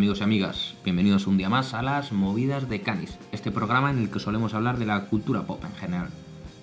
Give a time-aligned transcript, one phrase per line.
[0.00, 3.98] amigos y amigas, bienvenidos un día más a las Movidas de Canis, este programa en
[3.98, 6.08] el que solemos hablar de la cultura pop en general.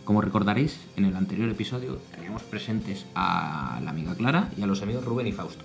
[0.06, 4.82] Como recordaréis, en el anterior episodio teníamos presentes a la amiga Clara y a los
[4.82, 5.64] amigos Rubén y Fausto.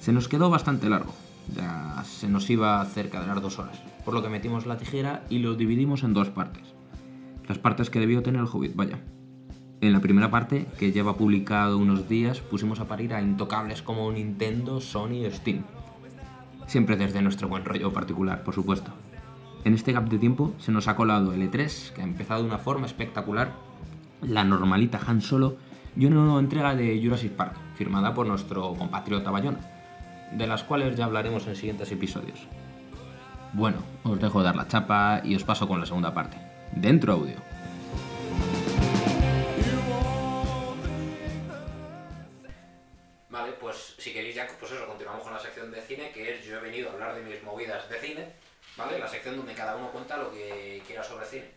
[0.00, 1.14] Se nos quedó bastante largo,
[1.54, 5.22] ya se nos iba cerca de las dos horas, por lo que metimos la tijera
[5.30, 6.64] y lo dividimos en dos partes.
[7.46, 8.98] Las partes que debió tener el Hobbit, vaya.
[9.80, 14.10] En la primera parte, que lleva publicado unos días, pusimos a parir a intocables como
[14.10, 15.62] Nintendo, Sony y Steam.
[16.68, 18.90] Siempre desde nuestro buen rollo particular, por supuesto.
[19.64, 22.46] En este gap de tiempo se nos ha colado el E3, que ha empezado de
[22.46, 23.54] una forma espectacular,
[24.20, 25.56] la normalita Han Solo
[25.96, 29.60] y una nueva entrega de Jurassic Park, firmada por nuestro compatriota Bayona,
[30.32, 32.46] de las cuales ya hablaremos en siguientes episodios.
[33.54, 36.36] Bueno, os dejo dar la chapa y os paso con la segunda parte.
[36.72, 37.36] Dentro audio.
[43.58, 46.56] Pues si queréis ya, pues eso, continuamos con la sección de cine, que es yo
[46.56, 48.32] he venido a hablar de mis movidas de cine,
[48.76, 48.98] ¿vale?
[48.98, 51.50] La sección donde cada uno cuenta lo que quiera sobre cine.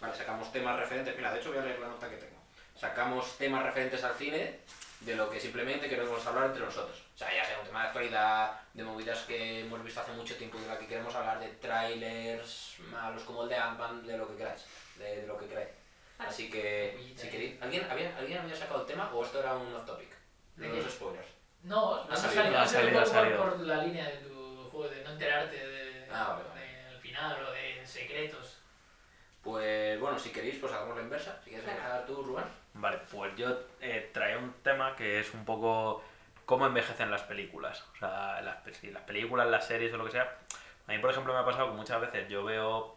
[0.00, 2.36] Vale, sacamos temas referentes, mira, de hecho voy a leer la nota que tengo.
[2.78, 4.58] Sacamos temas referentes al cine
[5.00, 7.02] de lo que simplemente queremos hablar entre nosotros.
[7.14, 10.36] O sea, ya sea un tema de actualidad, de movidas que hemos visto hace mucho
[10.36, 14.28] tiempo, de la que queremos hablar, de trailers, malos como el de Ant-Man, de lo
[14.28, 14.64] que queráis,
[14.96, 15.68] de, de lo que queráis.
[16.18, 19.74] Así que, si queréis, ¿alguien había, ¿alguien había sacado el tema o esto era un
[19.74, 20.08] off topic?
[20.56, 21.26] ¿De los spoilers.
[21.64, 23.38] No, Ha no ha salido, salido, ha ha salido, ha por, salido.
[23.38, 27.52] por la línea de tu juego de no enterarte de, Ah, vale, del final o
[27.52, 28.58] de secretos.
[29.42, 31.38] Pues bueno, si queréis, pues hagamos la inversa.
[31.42, 32.44] Si quieres empezar tú, Rubén.
[32.74, 33.48] Vale, pues yo
[33.80, 36.02] eh, traía un tema que es un poco
[36.46, 37.84] cómo envejecen las películas.
[37.94, 40.38] O sea, las, si las películas, las series o lo que sea.
[40.86, 42.96] A mí, por ejemplo, me ha pasado que muchas veces yo veo,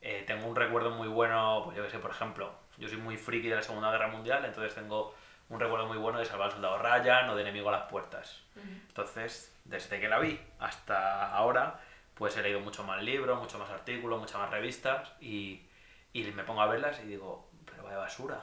[0.00, 3.16] eh, tengo un recuerdo muy bueno, pues yo que sé, por ejemplo, yo soy muy
[3.16, 5.14] friki de la Segunda Guerra Mundial, entonces tengo
[5.48, 8.42] un recuerdo muy bueno de Salvar al Soldado Ryan o de Enemigo a las Puertas.
[8.88, 11.80] Entonces, desde que la vi hasta ahora,
[12.14, 15.66] pues he leído mucho más libros, mucho más artículos, muchas más revistas y,
[16.12, 18.40] y me pongo a verlas y digo, pero vaya basura.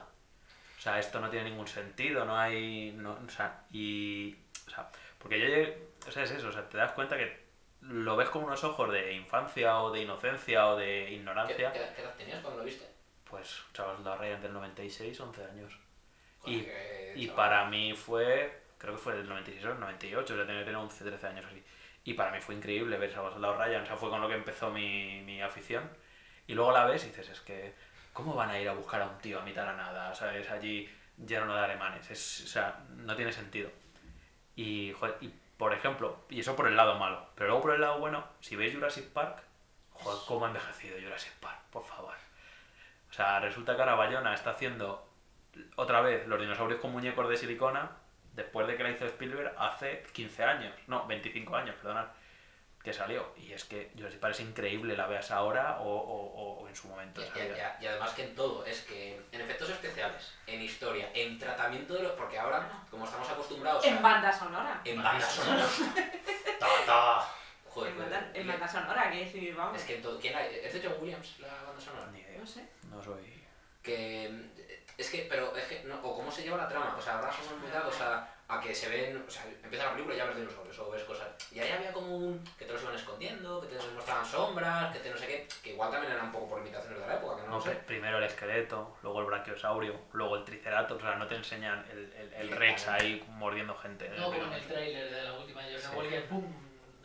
[0.78, 2.92] O sea, esto no tiene ningún sentido, no hay...
[2.96, 4.36] No, o sea, y...
[4.66, 4.88] O sea,
[5.18, 5.88] porque yo llegué...
[6.06, 7.44] O sea, es eso, o sea, te das cuenta que
[7.80, 11.72] lo ves con unos ojos de infancia o de inocencia o de ¿Qué, ignorancia.
[11.72, 12.86] qué- qué edad tenías cuando lo viste?
[13.28, 15.78] Pues, chavos, la Ryan del 96, 11 años.
[16.46, 16.66] Y-
[17.16, 20.60] Y para mí fue, creo que fue del 96 o el 98, o sea, tenía
[20.62, 21.62] que tener 11, 13 años así.
[22.04, 24.34] Y para mí fue increíble ver Salvador Soldado Ryan, o sea, fue con lo que
[24.34, 25.88] empezó mi, mi afición.
[26.46, 27.72] Y luego la ves y dices, es que,
[28.12, 30.10] ¿cómo van a ir a buscar a un tío a mitad de la nada?
[30.10, 30.90] O sea, es allí
[31.24, 33.70] lleno de alemanes, es, o sea, no tiene sentido.
[34.56, 37.80] Y, joder, y, por ejemplo, y eso por el lado malo, pero luego por el
[37.80, 39.42] lado bueno, si veis Jurassic Park,
[39.92, 41.60] joder, ¿cómo ha envejecido Jurassic Park?
[41.70, 42.14] Por favor.
[43.10, 45.08] O sea, resulta que ahora Bayona está haciendo
[45.76, 47.90] otra vez los dinosaurios con muñecos de silicona
[48.32, 52.06] después de que la hizo Spielberg hace 15 años, no, 25 años, perdonad,
[52.82, 53.32] que salió.
[53.36, 56.88] Y es que Jurassic Park es increíble, la veas ahora o, o- o en su
[56.88, 57.20] momento.
[57.20, 57.76] Y, de y- salida.
[57.80, 61.94] y- y además que en todo, es que en efectos especiales, en historia, en tratamiento
[61.94, 62.12] de los...
[62.12, 64.00] Porque ahora, como estamos acostumbrados En a...
[64.00, 64.80] banda sonora.
[64.84, 65.64] En banda sonora.
[66.60, 67.28] Ta, ta.
[67.68, 69.76] Joder, En banda, en banda sonora, que decir, vamos.
[69.78, 70.18] es que en todo...
[70.20, 70.54] ¿quién hay?
[70.62, 72.06] ¿Es de John Williams la banda sonora?
[72.12, 72.68] Ni idea, No sé.
[72.90, 73.44] no soy...
[73.82, 74.50] Que...
[74.96, 77.18] eh, Es que, pero es que, no, o cómo se lleva la trama, o sea,
[77.18, 80.18] ahora somos muy dados a, a que se ven, o sea, empieza la película y
[80.18, 81.28] ya ves dinosaurios o ves cosas.
[81.50, 85.00] Y ahí había como un, que te los iban escondiendo, que te mostraban sombras, que
[85.00, 87.36] te no sé qué, que igual también eran un poco por limitaciones de la época,
[87.36, 91.06] que no No lo sé, primero el esqueleto, luego el brachiosaurio, luego el triceratops, o
[91.06, 94.08] sea, no te enseñan el, el, el Rex ahí mordiendo gente.
[94.16, 95.96] No como en el tráiler de la última de Jordan Sí.
[95.98, 96.52] Walker, ¡pum!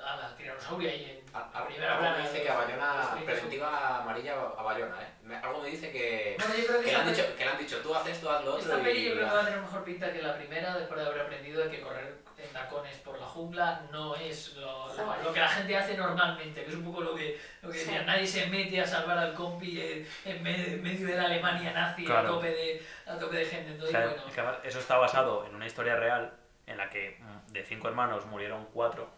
[0.05, 3.97] A la tiranosauria y en A- a- primera plana me dice que a Bayona, preventiva
[4.01, 5.07] amarilla a Bayona, ¿eh?
[5.29, 7.51] Me- algo me dice que, Bueno, yo creo que que, le han dicho, que le
[7.51, 9.45] han dicho, tú haces esto, haz lo otro Esta peli yo creo que va a
[9.45, 12.97] tener mejor pinta que la primera después de haber aprendido de que correr en tacones
[12.97, 14.87] por la jungla no es lo,
[15.23, 17.85] lo- que la gente hace normalmente, que es un poco lo que, lo que Sí.
[17.85, 21.73] decía, nadie se mete a salvar al compi en, en me- medio de la Alemania
[21.73, 23.69] nazi a, tope de, a tope de gente.
[23.69, 26.33] O Entonces, sea, bueno, es que además eso está basado en una historia real
[26.65, 29.09] en la que de cinco hermanos murieron cuatro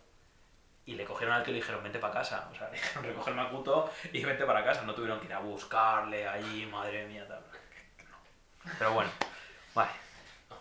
[0.85, 2.49] y le cogieron al tío y le dijeron vente para casa.
[2.51, 4.83] O sea, le dijeron recoge el macuto y vente para casa.
[4.83, 7.41] No tuvieron que ir a buscarle allí, madre mía, tal.
[8.09, 8.71] No.
[8.77, 9.11] Pero bueno,
[9.73, 9.91] vale.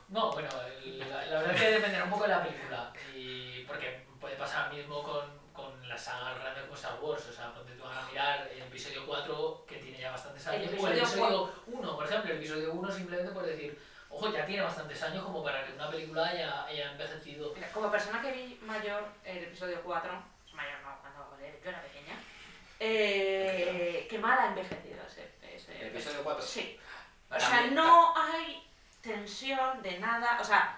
[0.08, 0.48] No, bueno,
[0.84, 2.92] la, la verdad es que dependerá un poco de la película.
[3.14, 7.26] Y porque puede pasar mismo con, con la saga grande como Star Wars.
[7.28, 10.72] O sea, ponte tú a mirar el episodio 4, que tiene ya bastantes El años.
[10.78, 12.30] O el episodio episodio 1, por ejemplo.
[12.32, 15.88] El episodio 1 simplemente puedes decir, ojo, ya tiene bastantes años como para que una
[15.90, 17.52] película haya, haya envejecido.
[17.54, 20.10] Mira, como persona que vi mayor el episodio 4,
[20.52, 22.14] mayor no, cuando yo era pequeña,
[22.78, 26.42] eh, que mal ha envejecido ese, ese ¿El episodio 4?
[26.44, 26.78] Sí.
[27.30, 28.66] O sea, También- no hay
[29.02, 30.38] tensión de nada.
[30.40, 30.76] O sea,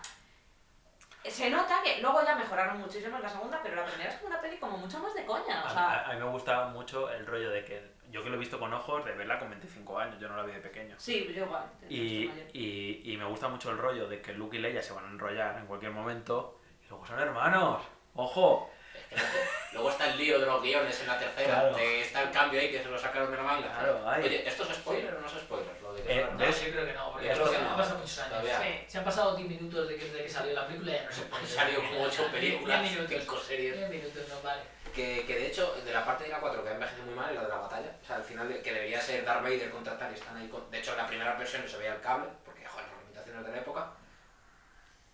[1.25, 4.29] se nota que luego ya mejoraron muchísimo en la segunda, pero la primera es como
[4.29, 5.82] una peli como mucho más de coña, o A, sea...
[5.90, 8.59] a- a mí me gusta mucho el rollo de que yo que lo he visto
[8.61, 10.94] con ojos de verla con 25 años, yo no la vi de pequeño.
[10.99, 11.64] Sí, yo igual.
[11.88, 15.06] Y, y, y me gusta mucho el rollo de que Luke y Leia se van
[15.06, 17.82] a enrollar en cualquier momento y luego son hermanos.
[18.14, 18.70] ¡Ojo!
[18.94, 21.76] Es que luego- Luego está el lío de los guiones en la tercera, Claro.
[21.76, 23.69] de está el cambio ahí que se lo sacaron de la manga.
[23.73, 24.05] Claro.
[24.23, 25.72] Oye, ¿esto es spoiler o no es spoiler?
[26.05, 26.61] De Eh, No, hermanos.
[26.65, 27.71] yo creo que no, porque esto que no.
[27.71, 28.45] han pasado muchos años.
[28.63, 28.85] Sí.
[28.89, 31.13] Se han pasado 10 minutos de que, desde que salió la película y ya no
[31.13, 31.43] se puede.
[31.43, 33.17] Han salido como 8 películas, 10 minutos.
[33.21, 33.77] 5 series.
[33.77, 34.63] 10 minutos, no vale.
[34.95, 37.31] Que, que de hecho, de la parte de la 4 que ha envejecido muy mal
[37.31, 37.97] es la de la batalla.
[38.03, 40.49] O sea, al final, de- que debería ser Darth Vader contra tal y están ahí.
[40.49, 43.45] con- De hecho, en la primera versión se veía el cable, porque, joder, las limitaciones
[43.47, 43.93] de la época.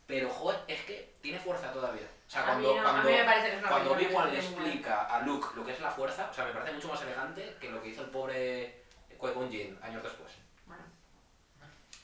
[0.07, 2.09] Pero, joder, es que tiene fuerza todavía.
[2.27, 3.09] O sea, cuando, no, cuando,
[3.69, 6.73] cuando Obi-Wan le explica a Luke lo que es la fuerza, o sea, me parece
[6.73, 8.85] mucho más elegante que lo que hizo el pobre
[9.19, 10.33] Qui-Gon Jinn años después.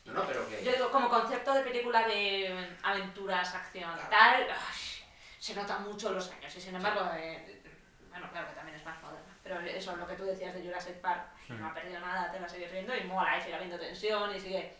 [0.04, 0.62] No, no, pero que...
[0.64, 4.08] Yo digo, como concepto de película de aventuras, acción, Claro.
[4.10, 5.04] tal, ay,
[5.38, 6.54] se nota mucho los años.
[6.54, 7.62] Y sin embargo, eh,
[8.10, 9.32] bueno, claro que también es más moderna.
[9.42, 12.48] Pero eso, lo que tú decías de Jurassic Park, no ha perdido nada, te la
[12.48, 14.76] sigues viendo y mola, y sigue habiendo tensión y sigue.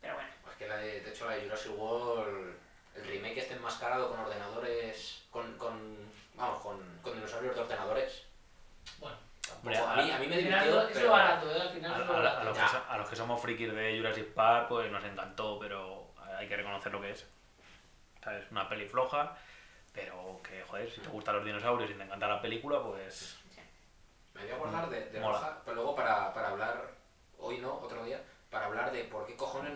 [0.00, 2.56] Pero bueno, Pues que la de, de hecho la de Jurassic World,
[2.94, 5.96] el remake este enmascarado con ordenadores, con, con
[6.34, 8.22] vamos, con, con dinosaurios de ordenadores.
[9.56, 11.10] Hombre, a, mí, a mí me al final divirtió, es lo pero...
[11.10, 11.60] barato, ¿eh?
[11.60, 12.44] Al A, final a- es lo a- a barato.
[12.44, 12.68] los que Ya.
[12.68, 16.56] so- a los que somos frikis de Jurassic Park, pues nos encantó, pero hay que
[16.56, 17.26] reconocer lo que es.
[18.22, 18.50] ¿Sabes?
[18.50, 19.36] Una peli floja,
[19.92, 23.38] pero que, joder, si te gustan los dinosaurios y te encanta la película, pues.
[24.34, 25.20] Me voy a acordar de, de.
[25.20, 26.90] Roja, pero luego para, para hablar,
[27.38, 29.72] hoy no, otro día, para hablar de por qué cojones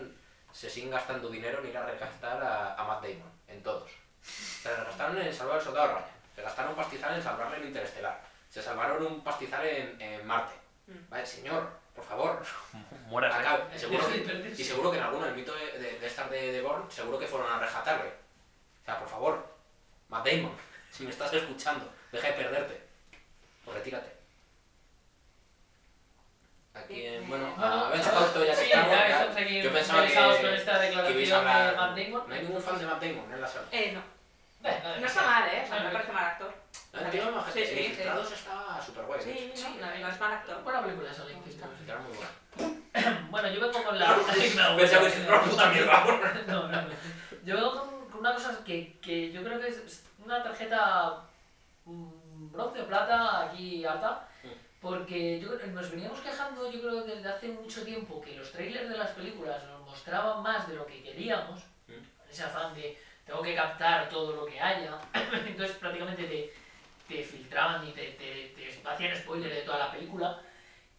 [0.51, 3.89] se siguen gastando dinero en ir a rescatar a, a Matt Damon, en todos.
[4.21, 6.05] Se gastaron en salvar al soldado Ryan,
[6.35, 8.21] se gastaron un pastizal en salvarle el interestelar,
[8.53, 10.53] se salvaron un pastizal en, en Marte.
[10.85, 11.09] Mm.
[11.09, 12.43] Vale, señor, por favor,
[13.07, 13.39] Muérase.
[13.39, 16.51] Acá, seguro que, y seguro que en alguno del mito de, de, de estas de,
[16.51, 18.09] de Born, seguro que fueron a rescatarle.
[18.09, 19.55] O sea, por favor,
[20.09, 20.51] Matt Damon,
[20.91, 22.83] si me estás escuchando, deja de perderte.
[23.65, 24.13] O retírate.
[26.75, 30.13] Aquí en, bueno, a ver, esto ya que sí, estamos, ya que yo pensaba que,
[30.41, 32.29] con esta que ibais a declaración hablar- de Matt Damon.
[32.29, 33.67] No hay ningún fan de Matt Damon en la sala.
[33.71, 34.69] eh, no.
[34.69, 35.61] Eh, No está mal, ¿eh?
[35.63, 35.87] O sea, Vale.
[35.87, 36.53] me parece mal actor.
[37.11, 38.01] Tío, no, Sí, el sí, sí.
[38.03, 39.19] Está súper guay.
[39.23, 40.63] Sí, no, no es mal actor.
[40.63, 41.41] Buena película esa, Link.
[41.87, 43.19] Era muy buena.
[43.31, 44.09] Bueno, yo vengo con la...
[44.15, 44.23] No,
[44.77, 46.03] Pensaba que se una puta mierda.
[46.47, 46.87] No, no, no.
[47.43, 51.23] Yo vengo con, con una cosa que, que yo creo que es una tarjeta
[51.85, 54.47] mm, bronce o plata aquí alta, Mm.
[54.81, 58.89] porque yo, creo- nos veníamos quejando, yo creo desde hace mucho tiempo, que los trailers
[58.89, 61.93] de las películas nos mostraban más de lo que queríamos, Mm.
[62.29, 64.99] ese afán de tengo que captar todo lo que haya,
[65.47, 66.53] entonces prácticamente te,
[67.07, 68.53] te filtraban y te,
[68.85, 70.41] hacían spoiler de toda la película.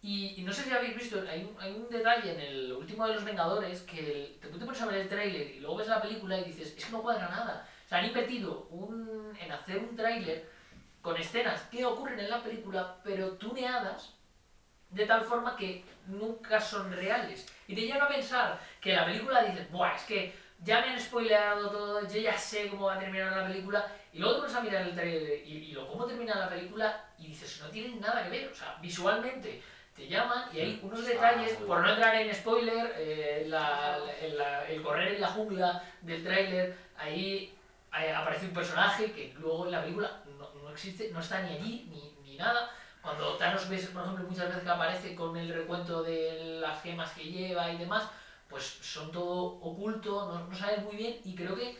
[0.03, 3.07] Y, y no sé si habéis visto, hay un, hay un detalle en el último
[3.07, 5.89] de los Vengadores que te, tú te pones a ver el tráiler y luego ves
[5.89, 7.69] la película y dices, es que no cuadra nada.
[7.85, 10.47] O sea, han invertido un, en hacer un tráiler
[11.01, 14.15] con escenas que ocurren en la película, pero tuneadas
[14.91, 17.47] de tal forma que nunca son reales.
[17.67, 20.35] Y te llevan a pensar que la película dices, buah, es que
[20.65, 24.19] ya me han spoileado todo, yo ya sé cómo va a terminar la película, y
[24.19, 27.29] luego te pones a mirar el trailer y, y lo cómo termina la película y
[27.29, 29.63] dices, no tienen nada que ver, o sea, visualmente
[29.95, 34.67] te llaman y hay unos detalles, por no entrar en spoiler, eh, la- la- la-
[34.69, 37.55] el correr en la jungla del tráiler, ahí
[37.97, 41.55] eh, aparece un personaje que luego en la película no, no existe, no está ni
[41.57, 42.71] allí ni, ni nada.
[43.01, 47.13] Cuando Thanos ves, por ejemplo, muchas veces que aparece con el recuento de las gemas
[47.13, 48.09] que lleva y demás,
[48.55, 51.71] pues son todo oculto, no, no sabes muy bien y creo que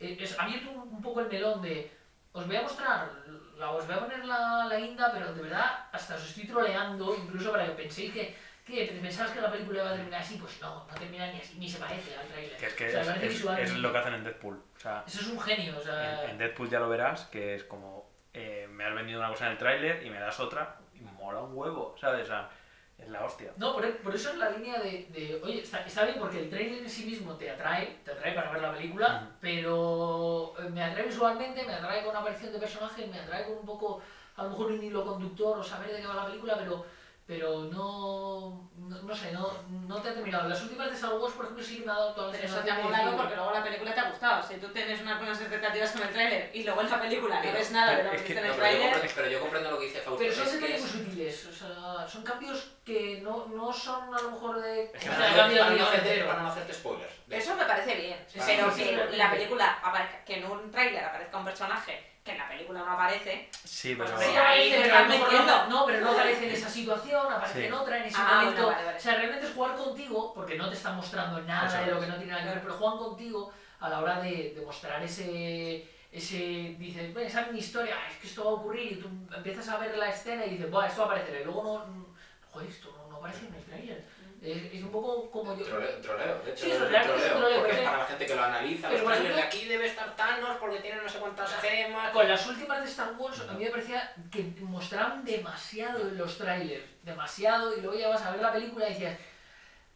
[0.00, 1.88] eh, es ha abierto un, un poco el melón de
[2.32, 3.08] os voy a mostrar,
[3.56, 7.14] la, os voy a poner la, la guinda, pero de verdad hasta os estoy troleando,
[7.14, 8.34] incluso para que penséis que,
[8.66, 11.56] que pensabas que la película iba a terminar así, pues no, no termina ni así,
[11.56, 12.56] ni se parece al trailer.
[12.56, 13.26] Que es que O sea, es, parece
[13.62, 14.56] es- es lo que hacen en Deadpool.
[14.76, 16.24] O sea, Eso es un genio, o sea...
[16.24, 19.46] en, en Deadpool ya lo verás, que es como, eh, me has vendido una cosa
[19.46, 22.24] en el tráiler y me das otra y mola un huevo, ¿sabes?
[22.24, 22.50] O sea,
[22.98, 23.52] es la hostia.
[23.56, 26.50] No, por, por eso es la línea de, de, oye, está, está bien porque el
[26.50, 30.82] trailer en sí mismo te atrae, te atrae para ver la película, pero eh, me
[30.82, 34.00] atrae visualmente, me atrae con una aparición de personajes, me atrae con un poco,
[34.36, 36.84] a lo mejor un hilo conductor o saber de qué va la película, pero,
[37.26, 40.46] pero no, no, no sé, no, no te ha terminado.
[40.48, 42.58] Las últimas de Star Wars, por ejemplo, sí me ha dado toda la Pero eso
[42.60, 44.46] te ha molado porque luego la película te ha gustado.
[44.46, 47.52] Si tú tienes unas buenas expectativas con el tráiler y luego en la película no
[47.52, 49.10] ves nada de lo que viste en el tráiler...
[49.14, 50.18] pero yo comprendo lo que dice Fausto.
[50.22, 54.20] Pero son detalles es- muy sutiles, o sea, son cambios que no, no son a
[54.20, 54.84] lo mejor de...
[54.84, 57.12] Es que para, no, hacerte, spoilers.
[57.30, 59.16] Eso me parece bien, Sí, pero que sí.
[59.16, 62.92] la película aparezca, que en un tráiler aparezca un personaje que en la película no
[62.92, 64.22] aparece, Sí, Pues pero...
[64.22, 65.56] sí, Sí, ahí aparece, te pero a lo estás mejor metiendo.
[65.64, 67.66] no, no, pero no aparece en esa situación, aparece Sí.
[67.66, 68.52] en otra, en ese Ah, momento.
[68.62, 68.98] bueno, vale, vale.
[68.98, 72.00] O sea, realmente es jugar contigo, porque no te están mostrando nada Eso de lo
[72.00, 75.02] que no tiene nada que ver, pero juegan contigo a la hora de, de mostrar
[75.02, 78.96] ese, ese, dices, "Bueno, esa es mi historia, es que esto va a ocurrir y
[78.96, 81.62] tú empiezas a ver la escena y dices, Buah, esto va a aparecer y luego
[81.62, 82.06] no, no-
[82.50, 84.04] joder, esto no, no aparece en el trailer.
[84.44, 85.64] Es, es un poco como yo...
[85.64, 87.98] Troleo, troleo, de hecho, Sí, es un realmente es troleo, troleo, porque es pero- para
[88.02, 88.88] la gente que lo analiza.
[88.88, 92.10] pero, Los por trailers de aquí debe estar Thanos porque tiene no sé cuántas gemas.
[92.12, 96.36] Con las últimas de Star Wars a mí me parecía que mostraban demasiado en los
[96.36, 99.18] trailers, demasiado, y luego ya vas a ver la película y decías,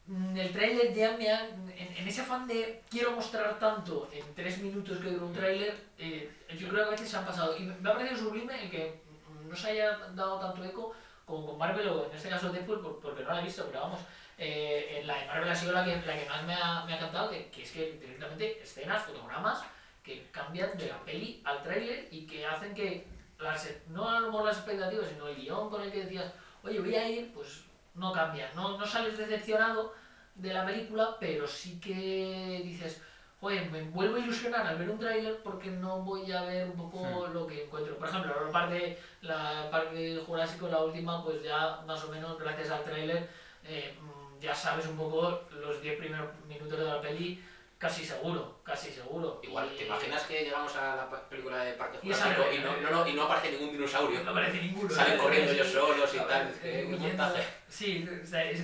[0.06, 1.40] "Mm, el trailer ya me ha...
[1.44, 5.76] En, en ese afán de quiero mostrar tanto en tres minutos que dura un trailer,
[5.98, 7.54] eh, yo creo que a veces se han pasado.
[7.58, 9.00] Y me ha parecido sublime el que
[9.46, 10.94] no se haya dado tanto eco
[11.26, 13.80] como con Marvel o en este caso Deadpool, por- porque no la he visto, pero
[13.82, 14.00] vamos,
[14.38, 16.92] eh, en la de Marvel ha sido la que, la que más me ha, me
[16.92, 19.64] ha encantado, que, que es que directamente escenas, fotogramas,
[20.02, 23.06] que cambian de la peli al tráiler y que hacen que
[23.38, 26.80] las, no a lo mejor las expectativas, sino el guion con el que decías, oye,
[26.80, 27.64] voy a ir, pues
[27.94, 29.92] no cambia, no, no sales decepcionado
[30.34, 33.02] de la película, pero sí que dices,
[33.40, 36.76] joder, me vuelvo a ilusionar al ver un tráiler porque no voy a ver un
[36.76, 37.96] poco lo que encuentro.
[37.96, 42.70] Por ejemplo, la parte, la parte Jurásico, la última, pues ya más o menos gracias
[42.70, 43.28] al tráiler
[43.64, 43.94] eh,
[44.40, 47.42] ya sabes un poco los 10 primeros minutos de la peli,
[47.78, 49.40] casi seguro, casi seguro.
[49.42, 52.52] Igual, Y- ¿te imaginas que llegamos a la pe- película de Parque Y Jurásico no-
[52.52, 54.22] y no, no, no, y no aparece ningún dinosaurio?
[54.24, 54.90] No aparece ninguno.
[54.90, 55.18] Salen ¿eh?
[55.18, 55.56] corriendo Sí.
[55.58, 56.54] ellos solos y A tal.
[56.62, 57.42] eh, huyendo- montaje.
[57.68, 58.60] Sí, o sea, es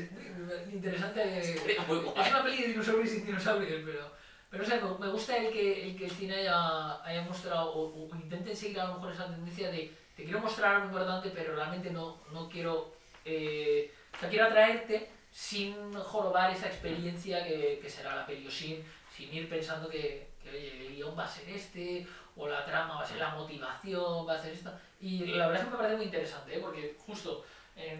[0.73, 1.25] interesante.
[1.88, 1.99] Muy.
[2.16, 4.11] Es una peli de dinosaurios sin dinosaurios, pero,
[4.50, 7.71] pero o sea, me, me gusta el que, el que el cine haya, haya mostrado,
[7.73, 11.31] o, o intenten seguir a lo mejor esa tendencia de te quiero mostrar algo importante,
[11.35, 12.95] pero realmente no, no quiero.
[13.25, 18.50] eh, o sea, quiero atraerte sin jorobar esa experiencia que, que será la peli, o
[18.50, 22.64] sin, sin ir pensando que, que, oye, el guion va a ser este, o la
[22.64, 24.81] trama va a ser la motivación, va a ser esta.
[25.00, 26.61] Y la verdad es que me parece muy interesante, ¿eh?
[26.61, 27.45] porque justo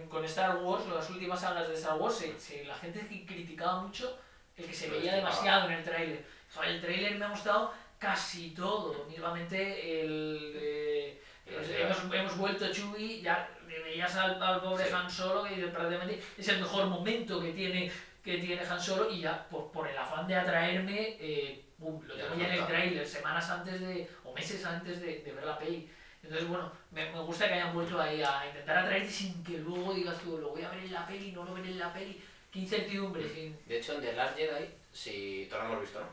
[0.09, 3.83] con Star Wars, las últimas sagas de Star Wars, se, se- la gente que criticaba
[3.83, 4.17] mucho
[4.57, 5.17] el que se veía estimaba.
[5.31, 6.25] demasiado en el tráiler.
[6.65, 9.05] El tráiler me ha gustado casi todo.
[9.07, 10.53] Mismamente el...
[10.55, 14.93] eh, hemos, hemos vuelto Chewie, ya le veías al, al pobre Sí.
[14.95, 17.91] Han Solo, que prácticamente es el mejor momento que tiene,
[18.23, 22.15] que tiene Han Solo, y ya por, por el afán de atraerme, eh, pum, lo
[22.15, 25.59] tengo ya en el tráiler, semanas antes de, o meses antes de, de ver la
[25.59, 25.91] peli.
[26.23, 29.93] Entonces, bueno, me, me gusta que hayan vuelto ahí a intentar atraerte sin que luego
[29.93, 32.23] digas tú, lo voy a ver en la peli, no lo veré en la peli.
[32.51, 33.59] Qué incertidumbre, sin...
[33.67, 36.07] De hecho, en The Last Jedi, si todos lo hemos visto, ¿no?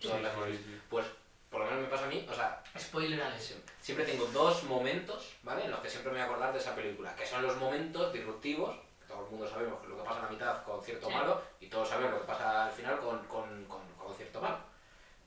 [0.00, 0.68] Todos lo hemos visto.
[0.88, 1.06] Pues,
[1.50, 3.40] por lo menos me pasa a mí, o sea, Spoiler alert.
[3.40, 5.64] siempre, siempre tengo dos momentos, ¿vale?
[5.64, 8.12] En los que siempre me voy a acordar de esa película, que son los momentos
[8.12, 11.14] disruptivos, que todo el mundo sabemos lo que pasa en la mitad con cierto Sí.
[11.14, 14.58] malo, y todos sabemos lo que pasa al final con, con, con, con cierto malo.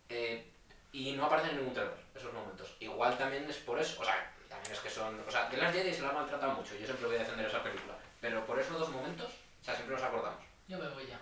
[0.09, 0.47] Eh,
[0.93, 2.75] y no aparecen en ningún trailer, esos momentos.
[2.79, 5.19] Igual también es por eso, o sea, también es que son...
[5.27, 7.45] O sea, The Last Jedi se la ha maltratado mucho, yo siempre voy a defender
[7.47, 10.43] esa película, pero por esos dos momentos, o sea, siempre nos acordamos.
[10.67, 11.19] Yo me voy ya.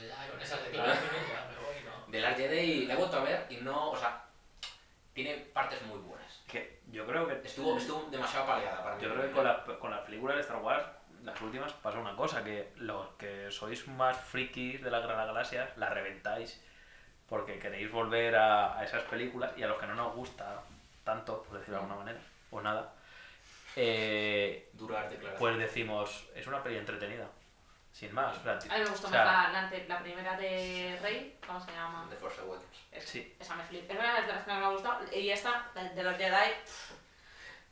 [0.00, 2.10] Ya con esas declaraciones ya me voy, ¿no?
[2.10, 4.24] De Last Jedi la he vuelto a ver y no, o sea,
[5.24, 6.42] tiene partes muy buenas.
[6.46, 9.02] Que yo creo que Estuvo, estuvo demasiado paleada para mí.
[9.02, 10.84] Yo creo que con, la- con las películas de Star Wars,
[11.22, 15.70] las últimas, pasa una cosa, que los que sois más frikis de la Gran Galaxia,
[15.76, 16.62] la reventáis
[17.28, 20.62] porque queréis volver a, a esas películas y a los que no nos gusta
[21.04, 22.18] tanto, por decirlo de alguna manera,
[22.50, 22.92] o nada,
[23.76, 25.08] eh, Durar
[25.38, 27.28] pues decimos, es una peli entretenida,
[27.92, 28.36] sin más.
[28.42, 31.60] sea, A mí me gustó o sea, más la, la, la primera de Rey, ¿cómo
[31.60, 32.06] se llama?
[32.10, 32.64] The Force Awakens.
[32.92, 33.36] Es- Sí.
[33.38, 33.92] Esa me flipa.
[33.92, 35.00] Es una de las que me ha gustado.
[35.12, 36.92] Y esta, de, de los Jedi, pff,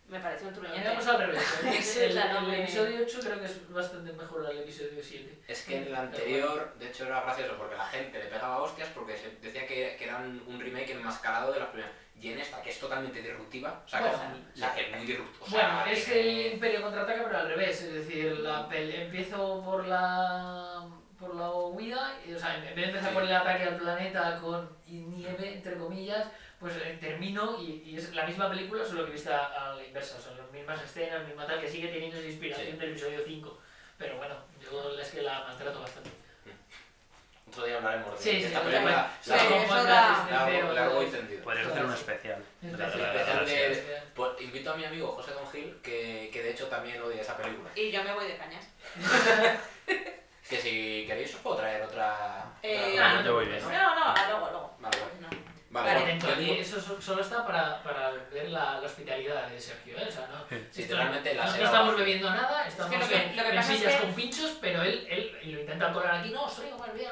[0.09, 0.89] me pareció un truñete.
[0.89, 1.97] me pasa al revés.
[1.97, 5.43] El, claro, el me- episodio 8 creo que es bastante mejor al episodio 7.
[5.47, 8.89] Es que en el anterior, de hecho, era gracioso porque la gente le pegaba hostias
[8.95, 11.93] porque se decía que, que era un, un remake enmascarado de las primeras.
[12.21, 14.23] Y en esta, que es totalmente disruptiva, o sea, que, Bueno,
[14.53, 15.47] o sea, que es muy disruptiva.
[15.47, 17.81] O sea, Bueno, es que- el Imperio contraataca, pero al revés.
[17.83, 20.85] Es decir, la pel- empiezo por la
[21.19, 23.15] por la huida, y, o sea, en vez de empezar Sí.
[23.15, 26.29] por el ataque al planeta con nieve, entre comillas,
[26.61, 30.21] pues eh, termino y, y es la misma película, solo que vista a la inversa.
[30.21, 32.77] Son las mismas escenas, misma tal, que sigue teniendo esa inspiración Sí.
[32.77, 33.59] del episodio 5.
[33.99, 36.11] Pero bueno, yo es que la maltrato bastante.
[37.49, 39.11] Otro día hablaremos de Sí, sí, esta sí, película.
[39.23, 41.43] sí, largo- y tendido.
[41.45, 42.45] Podrías hacer un especial.
[44.15, 47.37] Pues invito a mi amigo José Don Gil, que, que de hecho también odia esa
[47.37, 47.71] película.
[47.75, 48.69] Y yo me voy de cañas.
[50.49, 52.43] Que si queréis os puedo traer otra...
[52.63, 53.83] Eh, otra- Ah, no te Yo voy preocupes, bien.
[53.83, 54.77] No, no, luego, luego.
[54.81, 55.38] Vale, vale.
[55.71, 59.61] Vale, Vale, yo digo- eso so- solo está para, para ver la, la hospitalidad de
[59.61, 60.07] Sergio, ¿eh?
[60.09, 63.37] O sea, no, Sí, no, la no selva estamos bebiendo nada, estamos lo que- en,
[63.37, 65.93] lo que en pasa es sillas que- con pinchos, pero él, él y lo intenta
[65.93, 67.11] colar aquí, no, os traigo más bien.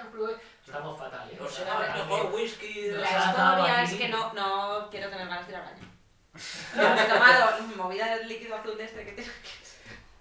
[0.65, 1.37] Estamos fatal, ¿eh?
[1.39, 2.29] Os O sea, el fatal, mejor ¿eh?
[2.35, 5.93] whisky de La historia es que no, no quiero tener ganas de ir al baño.
[6.77, 9.31] No, me he tomado movida del líquido azul de este que tiene.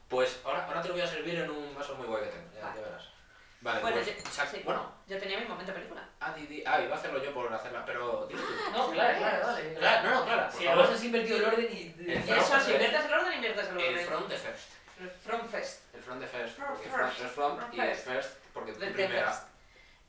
[0.09, 2.49] Pues ahora, ahora te lo voy a servir en un vaso muy guay que tengo,
[2.53, 3.03] ya, ya verás.
[3.65, 4.61] Vale, Bueno, pues, yo- sac- sí.
[4.63, 6.07] bueno, Yo tenía mi momento película.
[6.19, 8.53] ah, di- di- ah, iba a hacerlo yo por hacerla, pero dilo tú.
[8.71, 9.73] No, claro, claro, dale.
[9.73, 11.95] Claro, no, no, claro, Si además has invertido el orden y...
[11.97, 14.05] El Eso, front, si inviertes el orden, inviertes el El orden.
[14.05, 14.69] front de first.
[14.99, 15.95] El Front Fest.
[15.95, 16.55] El front de first.
[16.57, 16.95] Front Porque first.
[16.95, 18.07] front es front Front y es first.
[18.07, 19.31] first porque de primera.
[19.31, 19.47] first.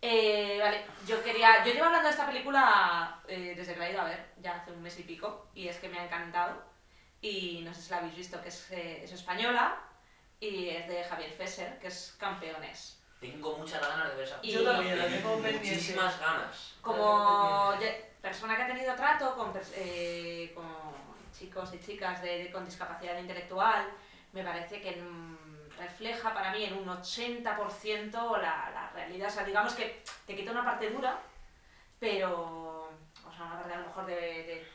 [0.02, 1.64] Eh, vale, yo quería.
[1.64, 4.56] Yo llevo hablando de esta película eh, desde que la he ido a ver, ya
[4.56, 6.62] hace un mes y pico, y es que me ha encantado.
[7.22, 9.80] Y no sé si la habéis visto, que es, eh, es española
[10.40, 13.02] y es de Javier Fesser, que es Campeones.
[13.32, 15.68] Tengo muchas ganas de ver esa Y- Yo también, la tengo pendiente.
[15.70, 16.74] Muchísimas ganas.
[16.80, 17.74] Como
[18.22, 20.66] persona que ha tenido trato con, eh, con
[21.36, 23.88] chicos y chicas de- de- con discapacidad intelectual,
[24.32, 25.36] me parece que mm,
[25.78, 29.28] refleja para mí en un 80% la, la realidad.
[29.28, 31.18] O sea, digamos que te quita una parte dura,
[32.00, 32.90] pero.
[33.26, 34.68] O sea, una parte a lo mejor de, de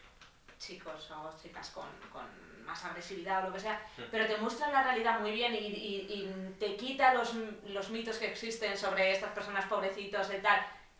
[0.60, 2.26] chicos o chicas con, con
[2.72, 6.08] más agresividad o lo que sea, pero te muestra la realidad muy bien y, y-
[6.10, 7.34] y te quita los,
[7.66, 10.60] los mitos que existen sobre estas personas pobrecitos y tal.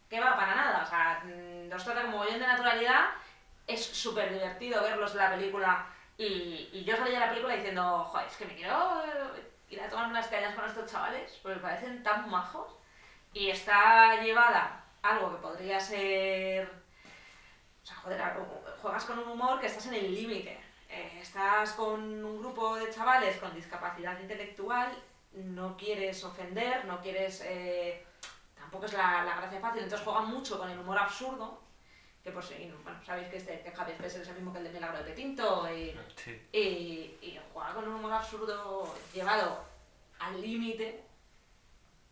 [0.10, 3.06] Que va para nada, o sea, mm, los trata como bien de naturalidad,
[3.68, 5.86] es súper divertido verlos en la película
[6.18, 9.80] y, y yo salí de la película diciendo, joder, es que me quiero eh, ir
[9.82, 12.68] a tomar unas cañas con estos chavales, porque me parecen tan majos
[13.34, 16.70] y está llevada algo que podría ser...
[17.84, 20.60] O sea, joder, algo- juegas con un humor que estás en el límite.
[20.94, 24.92] Eh, estás con un grupo de chavales con discapacidad intelectual,
[25.34, 27.42] no quieres ofender, no quieres...
[27.46, 28.06] eh,
[28.58, 31.62] tampoco es la, la gracia fácil, entonces juegan mucho con el humor absurdo,
[32.24, 34.66] que por si, bueno, sabéis que este que Javier Fesser es el mismo que el
[34.66, 36.48] de Milagro de Petinto, y, Sí.
[36.52, 36.58] y,
[37.26, 39.64] y juega con un humor absurdo llevado
[40.20, 41.04] al límite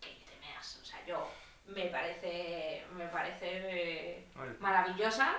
[0.01, 0.80] que te meas.
[0.82, 1.30] O sea, yo
[1.67, 4.27] me parece, me parece eh,
[4.60, 5.36] maravillosa.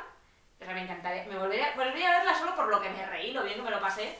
[0.60, 1.24] O sea, me encantaría.
[1.24, 3.70] Me volvería, volvería a verla solo por lo que me reí, lo bien que me
[3.70, 4.18] lo pasé.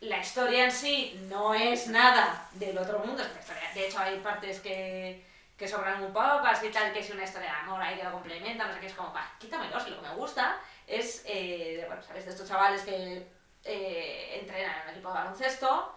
[0.00, 3.22] La historia en sí no es nada del otro mundo.
[3.22, 5.24] es una historia- De hecho, hay partes que,
[5.56, 8.12] que sobran un poco, así tal, que es una historia de amor ahí que lo
[8.12, 11.84] complementa, no sé qué, es como, va, quítamelo, si lo que me gusta es, eh,
[11.86, 12.26] bueno, ¿sabes?
[12.26, 13.26] De estos chavales que
[13.64, 15.96] eh, entrenan en un equipo de baloncesto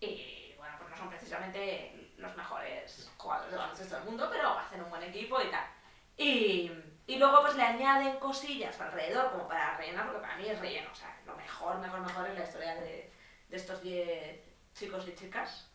[0.00, 4.82] y, bueno, pues no son precisamente los mejores jugadores de baloncesto del mundo, pero hacen
[4.84, 5.64] un buen equipo y tal.
[6.16, 6.70] Y,
[7.10, 10.88] y luego pues le añaden cosillas alrededor como para rellenar, porque para mí es relleno,
[10.92, 13.10] o sea, lo mejor, mejor, mejor es la historia de,
[13.48, 14.40] de estos 10
[14.74, 15.66] chicos y chicas.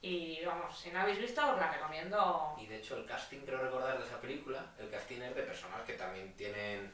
[0.00, 2.54] Y vamos, si no habéis visto, os la recomiendo.
[2.58, 5.82] Y de hecho el casting, creo recordar de esa película, el casting es de personas
[5.82, 6.92] que también tienen...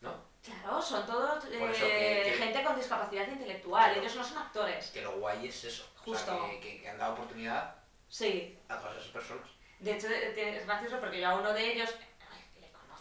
[0.00, 0.14] ¿No?
[0.44, 4.00] Claro, son todos eh, que- que- gente con discapacidad intelectual, Claro.
[4.00, 4.90] ellos no son actores.
[4.92, 5.88] Que lo guay es eso.
[6.00, 6.24] O Justo.
[6.38, 7.74] sea, que, que- han dado oportunidad
[8.08, 9.48] Sí, a todas esas personas.
[9.80, 11.92] de hecho eh, es gracioso porque yo a uno de ellos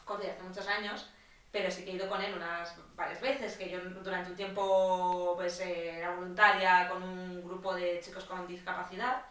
[0.06, 1.10] conozco hace muchos años,
[1.52, 5.34] pero sí que he ido con él unas varias veces, que yo durante un tiempo
[5.36, 9.24] pues eh, era voluntaria con un grupo de chicos con discapacidad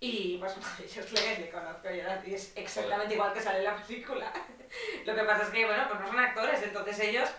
[0.00, 1.88] y pues uno de ellos le, le conozco
[2.24, 4.32] y es exactamente igual que sale en la película.
[5.06, 7.30] Lo que pasa es que, bueno, pues no son actores, entonces ellos,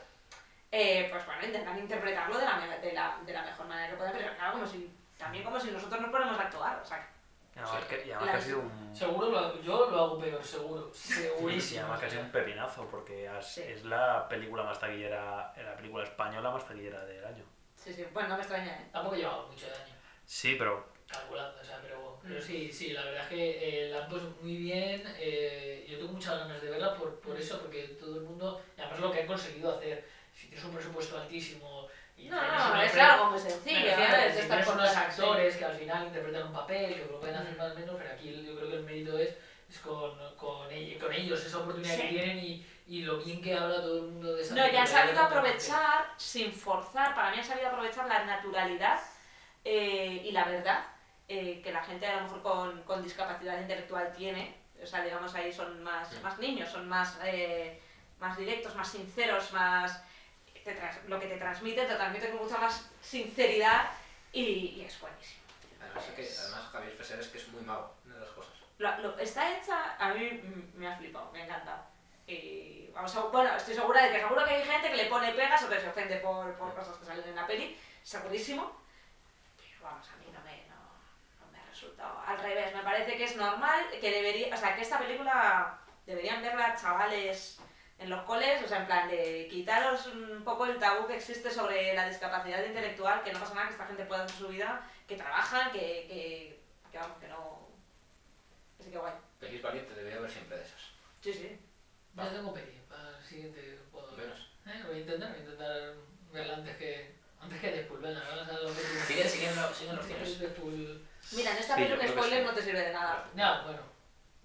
[0.71, 4.13] eh, pues bueno, intentan interpretarlo de la, de, la, de la mejor manera que pueden,
[4.13, 7.09] pero claro, como si, también como si nosotros nos ponemos a actuar, o sea,
[7.55, 7.87] Y además Sí.
[7.95, 8.95] que, y además La- que ha sido un...
[8.95, 10.91] Seguro lo hago- yo lo hago peor, seguro.
[10.93, 11.81] Sí, y Segurísimo.
[11.81, 13.61] además que ha sido un pepinazo, porque has- Sí.
[13.61, 17.43] es la película más taquillera, la película española más taquillera del año.
[17.75, 18.87] sí, sí, bueno, no me extraña, ¿eh?
[18.93, 19.93] Tampoco llevaba mucho daño.
[20.25, 22.41] Sí, pero calculando, o sea, pero, pero Mm.
[22.41, 26.13] sí, sí, la verdad es que eh, la han puesto muy bien, eh, yo tengo
[26.13, 29.19] muchas ganas de verla por, por eso, porque todo el mundo, y además lo que
[29.21, 32.41] han conseguido hacer, si tienes un presupuesto altísimo No,
[32.75, 34.33] no, es algo muy sencillo, ¿eh?
[34.33, 37.57] si unos cosas, actores que al final interpretan un papel, que lo pueden hacer Mm.
[37.57, 39.35] más o menos, pero aquí yo creo que el mérito es,
[39.69, 40.67] es con, con,
[40.99, 42.01] con ellos, esa oportunidad Sí.
[42.01, 44.75] que tienen y, y lo bien que habla todo el mundo de esa No, y
[44.75, 48.99] han sabido aprovechar, sin forzar, para mí han sabido aprovechar la naturalidad
[49.65, 50.85] eh, y la verdad
[51.27, 54.55] eh, que la gente a lo mejor con, con discapacidad intelectual tiene.
[54.81, 56.21] O sea, digamos, ahí son más, Mm.
[56.23, 57.79] más niños, son más, eh,
[58.19, 60.03] más directos, más sinceros, más...
[60.63, 63.89] te trans- lo que te transmite, te transmite con mucha más sinceridad
[64.31, 65.43] y, y es buenísimo.
[65.81, 68.53] Además, es que, además Javier Fesser es que es muy mago de las cosas.
[68.77, 70.41] Lo- lo- está hecha, a mí
[70.75, 71.83] me ha flipado, me ha encantado.
[72.25, 75.33] Y vamos a- bueno, estoy segura de que seguro que hay gente que le pone
[75.33, 78.79] pegas o que se ofende por, por cosas que salen en la peli, segurísimo.
[79.57, 82.19] Pero vamos, a mí no me, no, no me ha resultado.
[82.25, 86.41] Al revés, me parece que es normal que debería, o sea, que esta película deberían
[86.41, 87.59] verla chavales
[87.99, 91.49] en los coles, o sea, en plan de quitaros un poco el tabú que existe
[91.51, 94.85] sobre la discapacidad intelectual, que no pasa nada, que esta gente pueda hacer su vida,
[95.07, 96.59] que trabajan, que, que,
[96.91, 97.67] que vamos, que no...
[98.79, 99.13] Así que guay.
[99.39, 100.81] Pelis Valiente debería haber siempre de esas.
[101.21, 101.57] Sí, sí.
[102.15, 104.25] Ya tengo peli, para el siguiente puedo ver.
[104.27, 104.39] Menos.
[104.67, 105.93] Eh, voy a intentar, voy a intentar
[106.31, 109.23] verla antes que, antes que Deadpool, venga, vamos a lo que tú- Siguen,
[109.55, 110.39] los- siguen los cines.
[111.31, 112.45] Mira, en esta Sí, yo película spoiler sí.
[112.45, 113.29] no te sirve de nada.
[113.35, 113.79] Ya, bueno.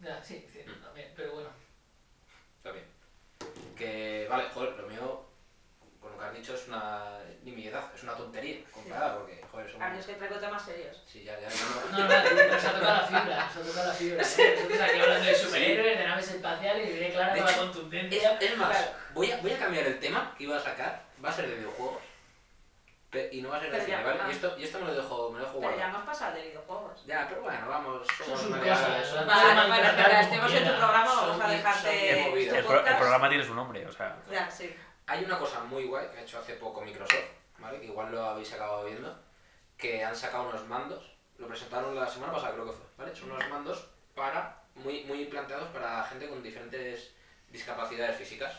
[0.00, 0.80] Ya, sí, sí, Mm.
[0.82, 1.50] también, pero bueno.
[3.78, 5.24] Que, vale, joder, lo mío,
[6.00, 9.86] con lo que has dicho, es una nimiedad, es una tontería comparada, porque, joder, somos...
[9.86, 11.02] A mí es que traigo temas serios.
[11.06, 11.54] Sí, ya, ya, ya.
[11.92, 14.22] No, no, no, se ha tocado la fibra, se ha tocado la fibra.
[14.22, 17.60] Nosotros aquí hablando de superhéroes, de naves espaciales y viene clara De con la hecho,
[17.62, 18.32] contundencia.
[18.40, 18.92] Es, es más, Claro.
[19.14, 21.54] voy a, voy a cambiar el tema que iba a sacar, va a ser de
[21.56, 21.98] videojuegos,
[23.11, 24.21] pe- y no va a ser de Pero cine, ya, ¿vale?
[24.29, 26.42] Y esto, y esto me lo dejo, me lo dejo Pero ya hemos pasado de
[26.42, 27.07] videojuegos.
[27.07, 30.64] Ya, pero bueno, vamos, somos sus maleables, cosas, somos- Vale, Vale, vale, como estemos en
[30.64, 32.99] tu programa, vamos a dejarte tu El, pro- el podcast.
[32.99, 34.16] programa tiene su nombre, o sea.
[34.31, 34.75] Ya, sí.
[35.07, 37.16] Hay una cosa muy guay que ha hecho hace poco Microsoft,
[37.59, 37.81] ¿vale?
[37.81, 39.18] Que igual lo habéis acabado viendo,
[39.79, 43.16] que han sacado unos mandos, lo presentaron la semana pasada creo que fue, ¿vale?
[43.16, 47.14] Son unos mandos para, muy, muy planteados para gente con diferentes
[47.49, 48.53] discapacidades físicas.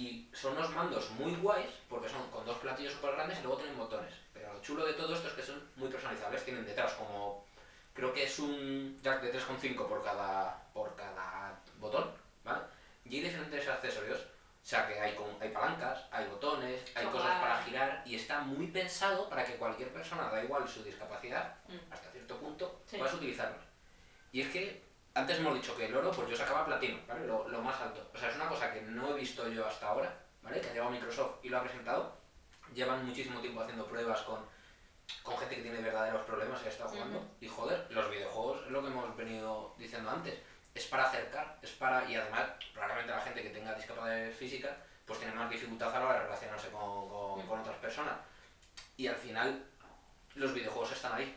[0.00, 3.58] Y son unos mandos muy guays, porque son con dos platillos súper grandes y luego
[3.58, 4.14] tienen botones.
[4.32, 7.44] Pero lo chulo de todo esto es que son muy personalizables, tienen detrás como,
[7.92, 12.10] creo que es un jack de 3,5 por cada, por cada botón,
[12.44, 12.60] ¿vale?
[13.04, 14.20] Y hay diferentes accesorios
[14.62, 18.40] o sea que hay, con- hay palancas, hay botones, hay cosas para girar y está
[18.40, 21.92] muy pensado para que cualquier persona, da igual su discapacidad, Mm.
[21.92, 22.96] hasta cierto punto, Sí.
[22.98, 23.62] puedas utilizarlos.
[24.32, 24.82] Y es que
[25.14, 27.26] antes hemos dicho que el oro, pues yo sacaba platino, ¿vale?
[27.26, 28.10] Lo, lo más alto.
[28.14, 30.60] O sea, es una cosa que no he visto yo hasta ahora, ¿vale?
[30.60, 32.16] Que ha llegado Microsoft y lo ha presentado.
[32.74, 34.44] Llevan muchísimo tiempo haciendo pruebas con,
[35.22, 37.18] con gente que tiene verdaderos problemas y ha estado jugando.
[37.40, 40.38] Y joder, los videojuegos es lo que hemos venido diciendo antes.
[40.74, 42.08] Es para acercar, es para.
[42.08, 46.04] Y además, probablemente la gente que tenga discapacidad física, pues tiene más dificultad a la
[46.06, 48.14] hora de relacionarse con, con- con otras personas.
[48.96, 49.66] Y al final,
[50.36, 51.36] los videojuegos están ahí.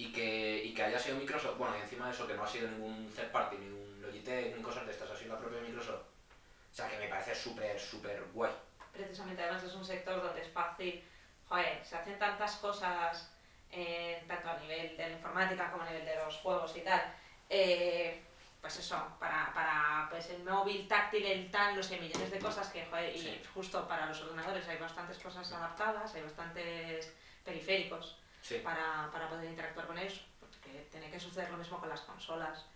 [0.00, 2.48] Y que, y que haya sido Microsoft, bueno, y encima de eso, que no ha
[2.48, 5.60] sido ningún third party, ni un Logitech, ni cosas de estas, ha sido la propia
[5.60, 6.02] Microsoft.
[6.72, 8.52] O sea, que me parece súper, súper guay.
[8.92, 11.02] Precisamente, además es un sector donde es fácil,
[11.48, 13.28] joder, se hacen tantas cosas,
[13.72, 17.02] eh, tanto a nivel de la informática como a nivel de los juegos y tal.
[17.50, 18.22] eh,
[18.60, 22.68] pues eso, para, para pues el móvil, táctil, el tal, no sé, millones de cosas
[22.68, 23.40] que, joder, y Sí.
[23.54, 27.12] justo para los ordenadores hay bastantes cosas adaptadas, hay bastantes
[27.44, 28.56] periféricos Sí.
[28.64, 32.66] para, para poder interactuar con ellos, porque tiene que suceder lo mismo con las consolas.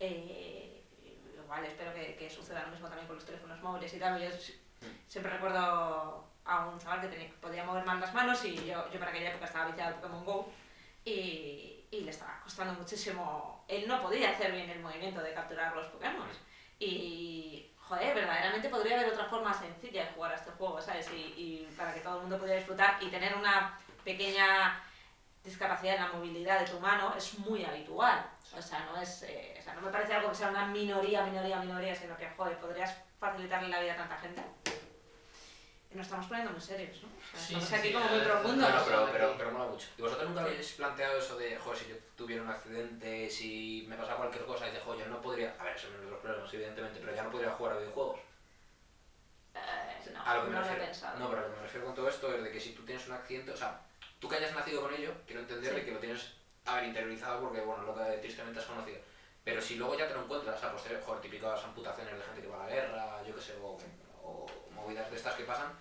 [0.00, 0.84] Eh,
[1.42, 4.20] igual espero que, que suceda lo mismo también con los teléfonos móviles y tal.
[4.20, 4.58] Yo si-
[5.06, 8.90] siempre recuerdo a un chaval que, tenía, que podía mover mal las manos y yo,
[8.90, 10.50] yo para aquella época estaba viciado al Pokémon GO
[11.04, 13.64] y, y le estaba costando muchísimo.
[13.68, 16.28] Él no podía hacer bien el movimiento de capturar los Pokémon.
[16.78, 21.10] Y, joder, verdaderamente podría haber otra forma sencilla de jugar a este juego, ¿sabes?
[21.12, 24.80] Y, y para que todo el mundo pudiera disfrutar y tener una pequeña
[25.48, 28.24] discapacidad en la movilidad de tu mano es muy habitual.
[28.56, 31.24] O sea, no es, eh, o sea, no me parece algo que sea una minoría,
[31.24, 34.42] minoría, minoría, sino que, joder, podrías facilitarle la vida a tanta gente.
[35.90, 37.08] Y nos estamos poniendo muy serios, ¿no?
[37.08, 38.68] O sea, Sí, estamos sí, aquí sí, como muy profundos.
[38.70, 39.88] No, no, pero, pero, pero mola mucho.
[39.96, 43.96] ¿Y vosotros nunca habéis planteado eso de, joder, si yo tuviera un accidente, si me
[43.96, 45.54] pasa cualquier cosa, y dices, joder, yo no podría.
[45.58, 48.20] A ver, eso es de los problemas, evidentemente, pero ya no podría jugar a videojuegos.
[49.54, 50.84] Eh, no, a lo que me no lo he refiero.
[50.92, 51.18] pensado.
[51.18, 52.84] No, pero a lo que me refiero con todo esto es de que si tú
[52.84, 53.80] tienes un accidente, o sea,
[54.18, 55.86] tú que hayas nacido con ello, quiero entender de Sí.
[55.86, 56.32] que lo tienes,
[56.64, 58.98] a ver, interiorizado porque, bueno, lo que tristemente has conocido.
[59.44, 62.46] Pero si luego ya te lo encuentras, a posteriori, joder, típicas amputaciones de gente que
[62.48, 63.78] va a la guerra, yo qué sé, o,
[64.22, 65.72] o movidas de estas que pasan,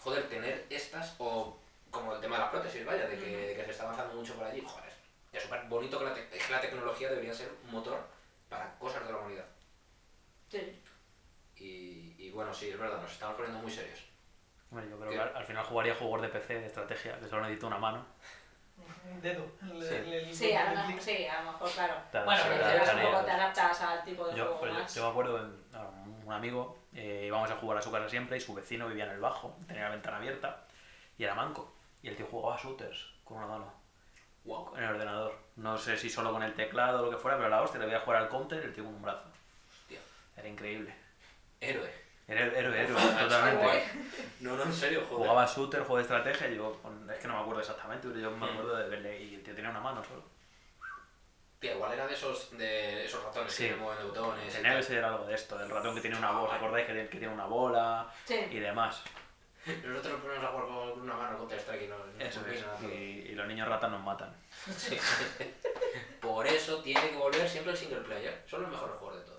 [0.00, 1.56] joder, tener estas, o
[1.90, 4.34] como el tema de las prótesis, vaya, de que, de que se está avanzando mucho
[4.34, 4.92] por allí, joder,
[5.32, 7.98] es súper bonito que la, te- es que la tecnología debería ser un motor
[8.48, 9.46] para cosas de la humanidad.
[10.50, 10.82] Sí.
[11.56, 14.00] Y, y bueno, sí, es verdad, nos estamos poniendo muy serios.
[14.70, 15.16] Hombre, yo creo ¿Qué?
[15.16, 18.04] que al, al final jugaría juegos de PC de estrategia, que solo necesito una mano.
[19.10, 19.44] Un dedo.
[19.60, 19.94] Sí.
[19.94, 21.00] el- el- Sí, a lo mejor, clic.
[21.00, 21.94] sí, a lo mejor, claro.
[22.24, 24.94] Bueno, pero te Te das un poco, te adaptas al tipo de Yo, juego más.
[24.94, 25.36] yo me acuerdo,
[25.74, 25.80] a
[26.24, 29.10] un amigo, eh, íbamos a jugar a su casa siempre y su vecino vivía en
[29.12, 30.64] el bajo, tenía la ventana abierta
[31.16, 31.72] y era manco.
[32.02, 33.72] Y el tío jugaba a shooters con una mano
[34.44, 34.76] Wow.
[34.76, 35.36] en el ordenador.
[35.56, 37.86] No sé si solo con el teclado o lo que fuera, pero la hostia, le
[37.86, 39.24] voy a jugar al counter y el tío con un brazo.
[39.68, 39.98] Hostia.
[40.36, 40.94] Era increíble.
[41.60, 41.92] Héroe.
[42.28, 43.84] Era héroe, héroe, totalmente.
[44.40, 45.28] No, no, en serio, joder.
[45.28, 46.78] Jugaba shooter, juego de estrategia, y yo
[47.10, 48.50] es que no me acuerdo exactamente, pero yo me Mm.
[48.50, 50.22] acuerdo de verle y el tío tenía una mano solo.
[51.58, 53.68] Tía, igual era de esos, de esos ratones Sí.
[53.68, 54.44] que mueven de botones.
[54.54, 56.86] y Tenía que ser algo de esto, del ratón que tiene una bola, ¿os acordáis
[56.86, 58.58] que, que tiene una bola y Sí.
[58.60, 59.02] demás?
[59.66, 62.50] Nosotros nos ponemos a jugar con una mano contra Strike y no no Eso nos
[62.50, 62.64] es.
[62.64, 62.78] nada.
[62.94, 64.32] Y, y los niños ratas nos matan.
[64.76, 64.96] Sí.
[66.20, 68.44] Por eso tiene que volver siempre el single player.
[68.46, 69.37] Son los mejores juegos de todos.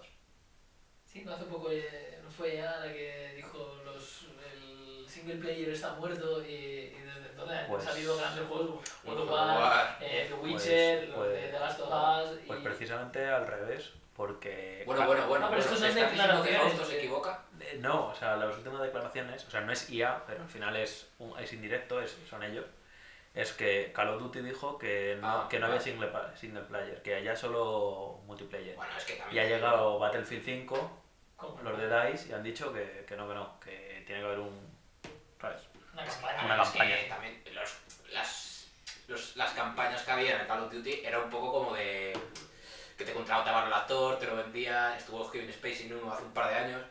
[1.11, 5.69] Sí, no hace poco eh, no fue ya la que dijo los, el single player
[5.69, 8.67] está muerto y, y desde entonces han Pues- salido grandes juegos
[9.03, 9.97] como God of of War, War.
[10.01, 11.87] eh, The Pues- Witcher, pues- de The Last of
[12.33, 12.63] Us Pues y...
[12.63, 14.83] precisamente al revés, porque...
[14.85, 15.45] Bueno, bueno, bueno.
[15.45, 17.43] No, pero bueno, estos son ¿estás diciendo que declaraciones, Fausto se equivoca?
[17.59, 20.75] Eh, No, o sea, las últimas declaraciones, o sea, no es IA, pero al final
[20.75, 22.65] es, un, es indirecto, es, son ellos.
[23.33, 27.01] Es que Call of Duty dijo que no, Ah, que no había single, single player,
[27.01, 28.75] que haya solo multiplayer.
[28.75, 29.45] Bueno, es que Y también.
[29.45, 31.01] ha llegado Battlefield 5,
[31.37, 34.27] Como los de DICE, y han dicho que, que no, que no, que tiene que
[34.27, 34.69] haber un...
[35.39, 35.61] ¿Sabes?
[35.93, 36.45] Una campaña.
[36.45, 37.07] Una es que campaña.
[37.07, 37.77] también los-
[38.11, 38.67] las,
[39.07, 42.13] los- las campañas que había en el Call of Duty era un poco como de
[42.97, 46.33] que te contrataban al actor, te lo vendía, estuvo Kevin Spacey en uno hace un
[46.33, 46.81] par de años.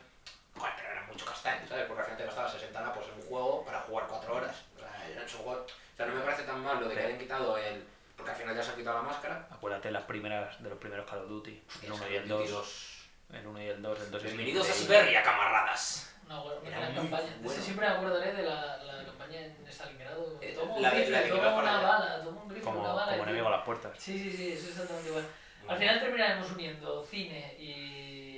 [0.57, 1.85] Joder, pero era mucho castaño, ¿sabes?
[1.85, 4.55] Porque al final te gastabas 60 napos en un juego para jugar 4 horas.
[4.75, 5.67] O sea, era un juego-
[5.99, 7.83] sea, no me parece tan mal lo de que hayan quitado el...
[8.15, 9.47] Porque al final ya se han quitado la máscara.
[9.49, 12.39] Acuérdate las primeras, de los primeros Call of Duty, el 1 y el Call of
[12.41, 12.95] Duty 2.
[13.33, 14.73] El 1 y el 2, el 2 es Bienvenidos a.
[14.73, 16.05] Siberia, camaradas.
[16.65, 17.37] Era gran muy campaña.
[17.41, 17.61] bueno.
[17.63, 20.37] Siempre me acordaré de la, la campaña en Stalingrado.
[20.41, 21.87] Eh, Toma un la la toma una allá.
[21.87, 23.11] bala, toma un rifle, Como, una bala.
[23.13, 23.91] como y- enemigo a las puertas.
[23.97, 25.25] Sí, sí, sí, eso es exactamente igual.
[25.67, 28.28] Al final terminaremos uniendo cine y,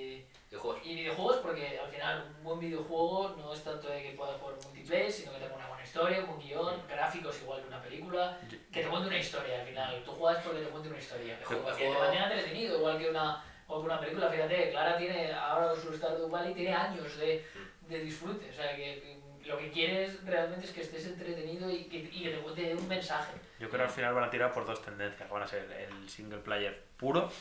[0.51, 0.81] De juegos.
[0.85, 4.55] y videojuegos porque al final un buen videojuego no es tanto de que puedas jugar
[4.65, 8.37] multiplayer, sino que tenga una buena historia, un buen guion, gráficos igual que una película,
[8.71, 10.03] que te cuente una historia al final.
[10.03, 13.09] Tú juegas porque te cuente una historia, El juego- que te mantenga entretenido, igual que
[13.09, 14.27] una, o que una película.
[14.29, 17.45] Fíjate, Clara tiene, ahora su Stardew Valley tiene años de,
[17.87, 21.85] de disfrute, o sea que que lo que quieres realmente es que estés entretenido y
[21.85, 23.31] que, y que te cuente un mensaje.
[23.57, 25.27] Yo creo que al final van a tirar por dos tendencias.
[25.29, 27.31] Van a ser el single player puro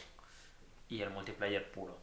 [0.89, 1.99] y el multiplayer puro.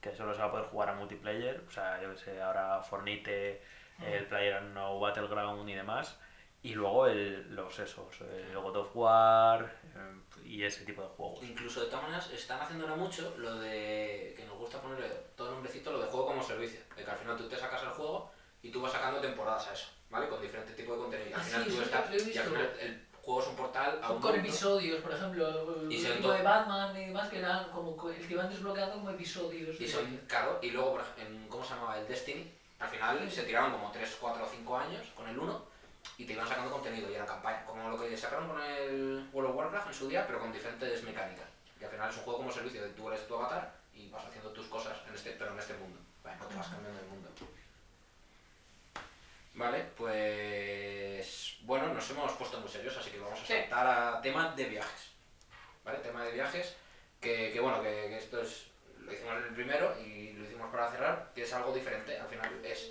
[0.00, 1.62] Que solo se va a poder jugar a multiplayer.
[1.66, 3.62] O sea, yo que sé, ahora Fornite,
[4.04, 6.18] el Player No Battleground y demás.
[6.62, 9.64] Y luego el, los esos, el God of War
[9.96, 11.42] eh, y ese tipo de juegos.
[11.42, 15.52] Incluso de todas maneras están haciendo ahora mucho lo de que nos gusta ponerle todo
[15.52, 16.80] nombrecito, lo de juego como servicio.
[16.96, 18.30] De que al final tú te sacas el juego
[18.62, 20.28] y tú vas sacando temporadas a eso, ¿vale?
[20.28, 21.34] Con diferente tipo de contenido.
[21.34, 22.10] Al Ah, final sí, tú estás.
[22.34, 25.48] Y al final el juego es un portal a un con episodios, por ejemplo,
[25.80, 28.48] el Y son tipo de Batman y demás que eran como co- el que iban
[28.50, 29.80] desbloqueando como episodios.
[29.80, 30.58] Y son caro.
[30.62, 31.98] Y luego, por ejemplo, en, ¿cómo se llamaba?
[31.98, 32.50] El Destiny.
[32.80, 35.64] Al final se tiraron como 3, 4 o 5 años con el 1
[36.18, 37.64] y te iban sacando contenido y era campaña.
[37.66, 41.02] Como lo que sacaron con el World of Warcraft en su día, pero con diferentes
[41.04, 41.46] mecánicas.
[41.80, 44.24] Y al final es un juego como servicio de tú eres tu avatar y vas
[44.24, 45.98] haciendo tus cosas, en este, pero en este mundo.
[46.24, 47.28] Vale, no te vas cambiando el mundo.
[49.60, 53.52] Vale, pues bueno, nos hemos puesto muy serios, así que vamos a Sí.
[53.52, 55.10] saltar a tema de viajes.
[55.84, 55.98] ¿Vale?
[55.98, 56.76] Tema de viajes,
[57.20, 58.68] que, que bueno, que, que esto es,
[59.00, 62.18] lo hicimos en el primero y lo hicimos para cerrar, que es algo diferente.
[62.18, 62.90] Al final es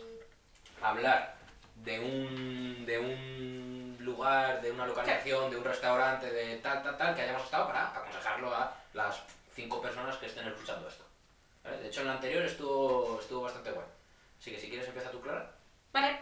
[0.79, 1.37] hablar
[1.73, 7.15] de un, de un lugar, de una localización, de un restaurante, de tal, tal, tal,
[7.15, 9.23] que hayamos estado para aconsejarlo a las
[9.55, 11.03] cinco personas que estén escuchando esto.
[11.63, 11.77] ¿Vale?
[11.79, 13.89] De hecho, en el anterior estuvo, estuvo bastante bueno.
[14.39, 15.51] Así que si quieres empieza tú, Clara.
[15.91, 16.19] Vale,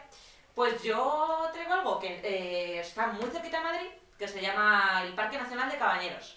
[0.58, 5.14] pues yo traigo algo que eh, está muy cerquita de Madrid, que se llama el
[5.14, 6.36] Parque Nacional de Cabañeros.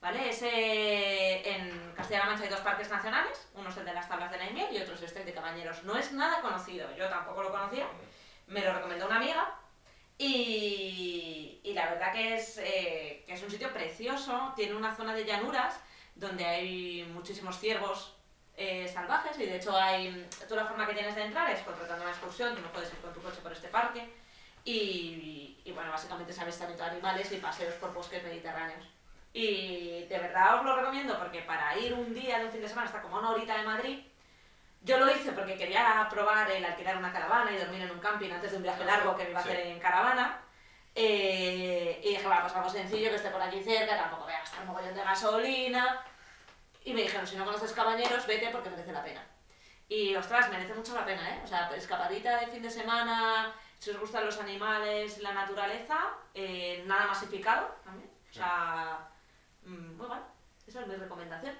[0.00, 0.28] ¿Vale?
[0.28, 4.38] Es, en Castilla-La Mancha hay dos parques nacionales, uno es el de las tablas de
[4.38, 5.84] Naimiel y otro es el de Cabañeros.
[5.84, 7.86] No es nada conocido, yo tampoco lo conocía,
[8.48, 9.54] me lo recomendó una amiga
[10.18, 15.14] y, y la verdad que es, eh, que es un sitio precioso, tiene una zona
[15.14, 15.78] de llanuras
[16.16, 18.19] donde hay muchísimos ciervos
[18.62, 22.02] eh, salvajes y de hecho hay tú la forma que tienes de entrar es contratando
[22.02, 24.06] una excursión, tú no puedes ir con tu coche por este parque
[24.64, 28.84] y, y, bueno, básicamente es avistamiento de animales y paseos por bosques mediterráneos.
[29.32, 32.68] Y de verdad os lo recomiendo porque para ir un día de un fin de
[32.68, 34.00] semana está como una horita de Madrid.
[34.82, 38.30] Yo lo hice porque quería probar el alquilar una caravana y dormir en un camping
[38.30, 39.48] antes de un viaje largo que me iba a Sí.
[39.48, 40.40] hacer en caravana.
[40.94, 44.40] Eh, y dije, bueno, pues algo sencillo que esté por aquí cerca, tampoco voy a
[44.40, 46.04] gastar un mogollón de gasolina.
[46.84, 49.24] Y me dijeron, si no conoces cabañeros, vete porque merece la pena.
[49.88, 51.40] Y ostras, merece mucho la pena, ¿eh?
[51.44, 56.82] O sea, escapadita de fin de semana, si os gustan los animales, la naturaleza, eh,
[56.86, 58.10] nada masificado también.
[58.30, 59.08] O sea,
[59.64, 60.24] mm, muy bueno.
[60.66, 61.58] Esa es mi recomendación.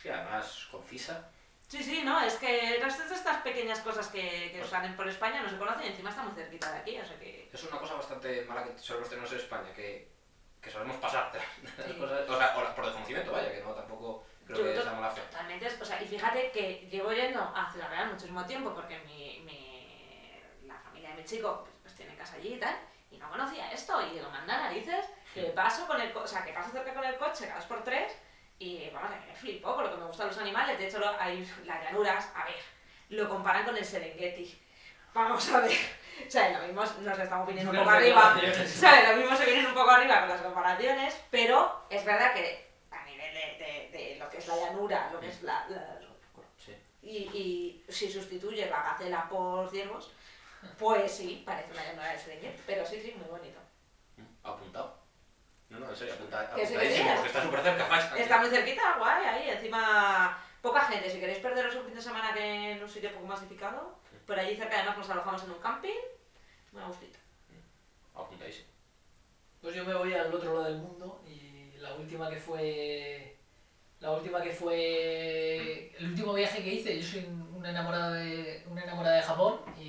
[0.00, 1.28] Sí, además concisa.
[1.68, 5.48] Sí, sí, no, es que estas, estas pequeñas cosas que, que salen por España no
[5.48, 7.48] se conocen y encima está muy cerquita de aquí, o sea que...
[7.50, 10.12] Es una cosa bastante mala que solemos tener en España, que,
[10.60, 11.98] que solemos pasar las, de las Sí.
[11.98, 14.92] cosas, o sea, o la- por desconocimiento, vaya, que no tampoco creo Yo que sea
[14.92, 15.20] mala fe.
[15.22, 19.40] Totalmente, o sea, y fíjate que llevo yendo a Ciudad Real muchísimo tiempo porque mi,
[19.44, 22.74] mi- la familia de mi chico pues, pues tiene casa allí y tal,
[23.10, 26.44] y no conocía esto, y digo, manda narices, que paso con el co- o sea,
[26.44, 28.12] que paso cerca con el coche cada dos por tres,
[28.58, 31.18] y vamos, a me flipo con lo que me gustan los animales, de hecho lo-
[31.20, 32.56] hay las llanuras, a ver,
[33.10, 34.58] lo comparan con el Serengeti,
[35.12, 35.72] vamos a ver,
[36.26, 38.34] o sea, lo mismo nos estamos viniendo un poco arriba,
[38.66, 39.08] ¿sabes?
[39.10, 43.04] Lo mismo se vienen un poco arriba con las comparaciones, pero es verdad que a
[43.04, 45.66] nivel de, de- de lo que es la llanura, lo que es la...
[45.68, 45.98] la-
[46.64, 46.76] Sí.
[47.02, 50.12] y, y si sustituye la gacela por ciervos,
[50.78, 53.58] pues sí, parece una llanura de Serengeti, pero sí, sí, muy bonito.
[54.16, 54.96] Mm, Apuntado.
[55.70, 57.14] No, no, en serio, apunta, sí, apuntadísimo, sí.
[57.16, 58.16] porque está súper cerca.
[58.18, 62.32] Está muy cerquita, guay, ahí, encima poca gente, si queréis perderos un fin de semana
[62.34, 65.98] que en un sitio poco masificado, por allí cerca además nos alojamos en un camping,
[66.70, 67.18] muy a gustito.
[68.14, 68.68] Apuntadísimo.
[69.60, 73.36] Pues yo me voy al otro lado del mundo y la última que fue.
[74.02, 75.92] La última que fue.
[75.98, 79.82] El último viaje que hice, yo soy una enamorada de, una enamorada de Japón y,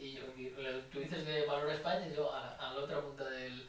[0.00, 2.80] y, yo- y lo- tú dices de valor a España y yo a, a la
[2.80, 3.66] otra punta del.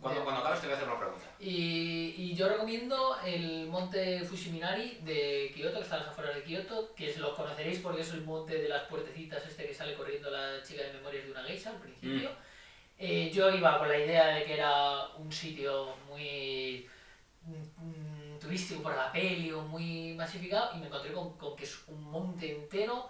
[0.00, 1.24] Cuando, cuando acabes te voy a hacer una pregunta.
[1.38, 6.42] y, y yo recomiendo el monte Fushiminari de Kioto, que está a las afueras de
[6.42, 10.28] Kioto, que lo conoceréis porque es el monte de las puertecitas este que sale corriendo
[10.30, 12.30] la chica de Memorias de una Geisha al principio.
[12.98, 16.61] Eh, yo iba con la idea de que era un sitio muy mm, mm,
[18.52, 22.02] turístico por la peli o muy masificado y me encontré con, con que es un
[22.02, 23.08] monte entero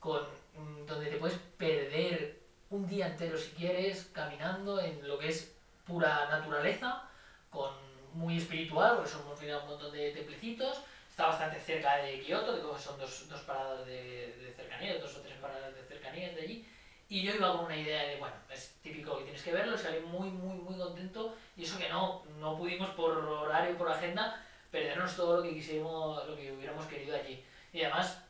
[0.00, 0.22] con,
[0.56, 5.54] mm, donde te puedes perder un día entero si quieres caminando en lo que es
[5.86, 7.04] pura naturaleza
[7.50, 7.70] con
[8.14, 12.98] muy espiritual porque son un montón de templecitos está bastante cerca de Kioto que son
[12.98, 16.66] dos, dos paradas de, de cercanía dos o tres paradas de cercanía de allí
[17.08, 19.98] y yo iba con una idea de, bueno, es típico que tienes que verlo, salí
[19.98, 21.34] muy, muy, muy contento.
[21.56, 26.26] Y eso que no, no pudimos por horario, por agenda, perdernos todo lo que quisiéramos,
[26.28, 27.42] lo que hubiéramos querido allí.
[27.72, 28.22] Y además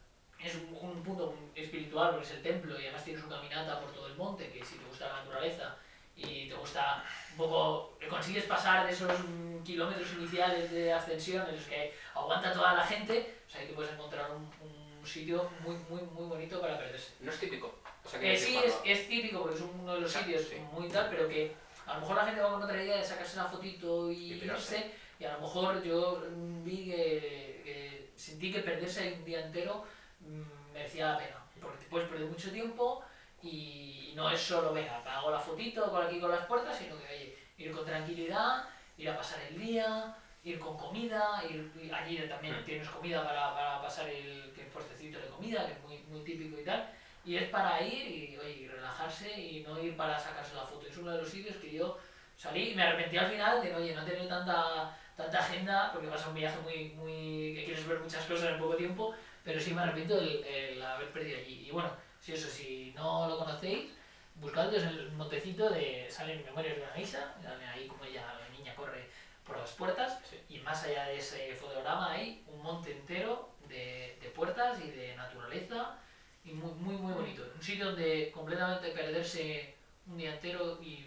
[0.43, 3.93] es un, un punto espiritual, porque es el templo, y además tienes una caminata por
[3.93, 5.77] todo el monte, que si te gusta la naturaleza
[6.17, 11.57] y te gusta un poco, consigues pasar de esos mm, kilómetros iniciales de ascensión en
[11.57, 14.51] los que aguanta toda la gente, pues ahí te puedes encontrar un,
[14.99, 17.13] un sitio muy, muy, muy bonito para perderse.
[17.21, 17.75] No es típico.
[18.05, 20.57] O sea, Eh, quiero sí, es, es típico porque es uno de los sitios sí.
[20.73, 21.55] muy tal, pero que
[21.87, 24.45] a lo mejor la gente va con otra idea de sacarse una fotito y, Y
[24.45, 24.91] irse,
[25.21, 29.85] y a lo mejor yo mm, vi que, que sentí que perderse un día entero
[30.21, 33.05] mm, merecía la pena, porque te puedes perder mucho tiempo
[33.43, 37.05] y no es solo, venga, hago la fotito con aquí con las puertas, sino que,
[37.05, 38.65] oye, ir con tranquilidad,
[38.97, 42.65] ir a pasar el día, ir con comida, ir, allí también Mm.
[42.65, 46.59] tienes comida para, para pasar el que puestecito de comida, que es muy, muy típico
[46.59, 46.91] y tal,
[47.25, 50.87] y es para ir y, oye, y relajarse y no ir para sacarse la foto.
[50.87, 51.99] Es uno de los sitios que yo
[52.37, 56.25] salí y me arrepentí al final de oye, no tener tanta, tanta agenda, porque vas
[56.25, 59.73] a un viaje muy, muy que quieres ver muchas cosas en poco tiempo, pero sí
[59.75, 61.67] me arrepiento el, el haber perdido allí.
[61.69, 63.91] Y bueno, si eso, si no lo conocéis,
[64.37, 68.49] buscadlo, es el montecito de salen memorias de una geisha, sale ahí como ella, la
[68.57, 69.09] niña corre
[69.47, 70.39] por las puertas, Sí.
[70.49, 75.17] y más allá de ese fotograma hay un monte entero de, de puertas y de
[75.17, 75.99] naturaleza,
[76.45, 77.43] y muy, muy, muy bonito.
[77.55, 79.75] Un sitio donde completamente perderse
[80.07, 81.05] un día entero y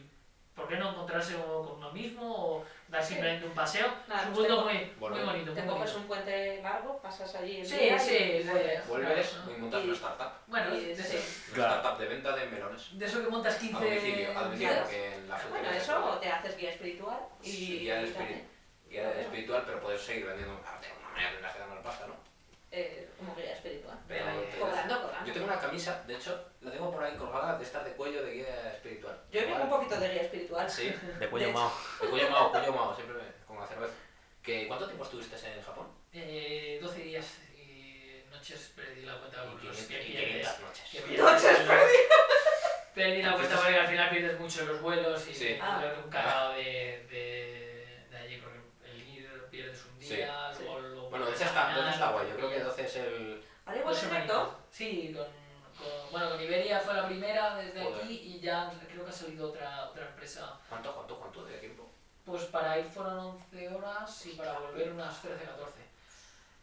[0.55, 2.23] ¿por qué no encontrarse con uno mismo
[2.57, 3.87] o dar simplemente un paseo?
[4.07, 5.53] Nada, es un pues mundo te- muy, muy bonito.
[5.53, 5.97] Te muy coges bonito.
[5.99, 8.87] un puente largo, pasas allí el Sí, día sí, y vuelves.
[8.87, 10.31] Vuelves Claro, y montas y- una startup.
[10.47, 11.17] Bueno, Y- de, sí.
[11.17, 11.75] eso, Una Claro.
[11.75, 12.99] startup de venta de melones.
[12.99, 16.05] de eso que montas A 15 domicilio, a domicilio, porque en la Bueno, frutería eso
[16.05, 17.49] o te haces guía espiritual y...
[17.51, 18.49] Sí, guía y espiri- también,
[18.89, 20.59] guía espiritual, pero puedes seguir vendiendo.
[20.65, 22.32] Ah, de alguna manera tendrás que ganar pasta, ¿no?
[22.75, 23.97] Eh, como guía espiritual.
[24.07, 25.27] Pero ahí- Cobrando, cobrando.
[25.27, 28.23] Yo tengo una camisa, de hecho, la tengo por ahí colgada de estas de cuello
[28.23, 29.17] de guía espiritual.
[29.31, 30.69] Yo he Igual- un poquito de guía espiritual.
[30.69, 31.71] Sí, De cuello mao.
[32.01, 33.93] de cuello mao, cuello mao, siempre me- con la cerveza.
[34.41, 35.88] ¿Que, ¿Cuánto tiempo estuviste en Japón?
[36.12, 40.49] Eh, 12 días y noches perdí la cuenta Y por los 500 que y pierdes.
[40.49, 41.19] 500 noches.
[41.19, 41.93] Noches perdí.
[42.93, 45.47] Perdí la cuenta porque al final pierdes mucho los vuelos y Sí.
[45.53, 45.59] es
[46.03, 48.59] un cagado de, de, de allí porque
[48.91, 50.63] el ir pierdes un día, Sí.
[50.63, 50.79] luego
[51.13, 52.28] Bueno, vuelves 12 a está, ganar, 12 está guay.
[52.30, 52.67] Yo creo que pillas.
[52.69, 53.43] 12 es el.
[53.67, 54.60] Ahora igual Dos directo.
[54.71, 58.04] Sí, con, con- bueno, con Iberia fue la primera desde Joder.
[58.04, 60.58] aquí y ya creo que ha salido otra, otra empresa.
[60.67, 61.88] ¿Cuánto, cuánto, cuánto de tiempo?
[62.26, 65.73] Pues para ir fueron 11 horas y para volver unas 13, 14.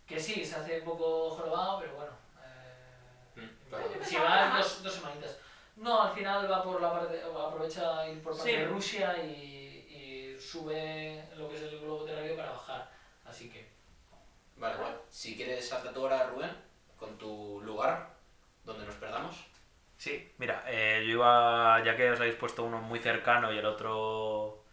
[0.08, 2.12] Que sí, se hace un poco jorobado, pero bueno.
[2.42, 3.84] eh, Mm, claro.
[4.04, 5.36] si vas dos, dos semanitas.
[5.76, 8.56] No, al final va por la parte, aprovecha ir por parte Sí.
[8.56, 12.90] de Rusia y, y sube lo que es el globo terráqueo para bajar.
[13.24, 13.69] Así que,
[14.60, 14.92] Vale, guay.
[15.08, 16.50] Si quieres, salta tú ahora, Rubén,
[16.98, 18.10] con tu lugar
[18.64, 19.34] donde nos perdamos.
[19.96, 23.66] Sí, mira, eh, yo iba, ya que os habéis puesto uno muy cercano y el
[23.66, 24.64] otro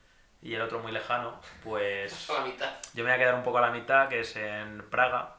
[0.41, 2.69] y el otro muy lejano, pues A la mitad.
[2.93, 5.35] yo me voy a quedar un poco a la mitad, que es en Praga.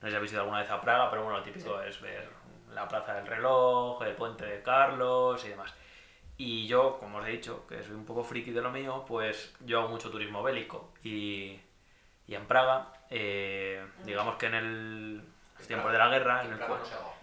[0.00, 2.28] No sé si habéis ido alguna vez a Praga, pero bueno, lo típico es ver
[2.72, 5.72] la Plaza del Reloj, el Puente de Carlos y demás.
[6.36, 9.54] Y yo, como os he dicho, que soy un poco friki de lo mío, pues
[9.60, 10.92] yo hago mucho turismo bélico.
[11.04, 11.60] Y,
[12.26, 15.22] y en Praga, eh, digamos que en el
[15.58, 16.58] los tiempos de la guerra, en el,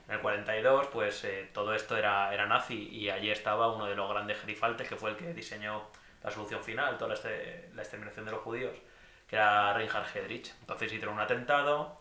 [0.07, 3.95] en el 42, pues eh, todo esto era, era nazi y allí estaba uno de
[3.95, 5.89] los grandes gerifaltes que fue el que diseñó
[6.23, 8.75] la solución final, toda la, este- la exterminación de los judíos,
[9.27, 10.53] que era Reinhard Heydrich.
[10.61, 11.99] Entonces hicieron un atentado,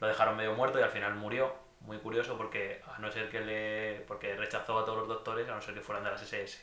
[0.00, 1.54] lo dejaron medio muerto y al final murió.
[1.80, 5.54] Muy curioso porque a no ser que le porque rechazó a todos los doctores, a
[5.54, 6.60] no ser que fueran de las SS.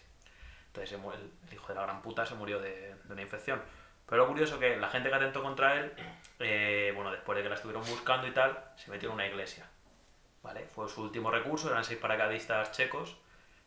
[0.68, 3.62] Entonces el hijo de la gran puta se murió de, de una infección.
[4.08, 5.94] Pero lo curioso que la gente que atentó contra él,
[6.40, 9.66] eh, bueno, después de que la estuvieron buscando y tal, se metió en una iglesia.
[10.44, 10.68] ¿vale?
[10.68, 13.18] Fue su último recurso, eran seis paracaidistas checos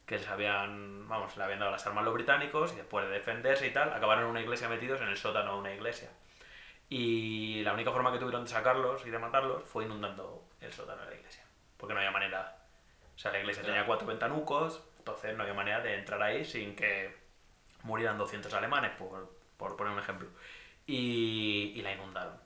[0.06, 3.12] que les habían, vamos, le habían dado las armas a los británicos y después de
[3.12, 6.08] defenderse y tal, acabaron en una iglesia metidos en el sótano de una iglesia.
[6.88, 11.02] Y la única forma que tuvieron de sacarlos y de matarlos fue inundando el sótano
[11.02, 11.44] de la iglesia.
[11.76, 12.56] Porque no había manera.
[13.14, 16.74] O sea, la iglesia tenía cuatro ventanucos, entonces no había manera de entrar ahí sin
[16.74, 17.14] que
[17.82, 19.28] murieran 200 alemanes, por,
[19.58, 20.28] por poner un ejemplo.
[20.86, 22.40] Y, y la inundaron.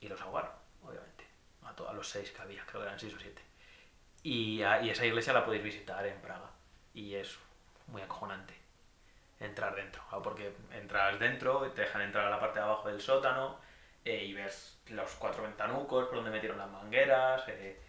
[0.00, 0.52] Y los ahogaron,
[0.84, 1.24] obviamente.
[1.64, 3.42] A todos los seis que había, creo que eran seis o siete.
[4.22, 6.50] Y, a- y esa iglesia la podéis visitar en Praga.
[6.94, 7.38] Y es
[7.88, 8.54] muy acojonante
[9.40, 10.02] entrar dentro.
[10.10, 13.58] Ah, Porque entras dentro, te dejan entrar a la parte de abajo del sótano
[14.04, 17.44] eh, y ves los cuatro ventanucos por donde metieron las mangueras.
[17.48, 17.80] eh,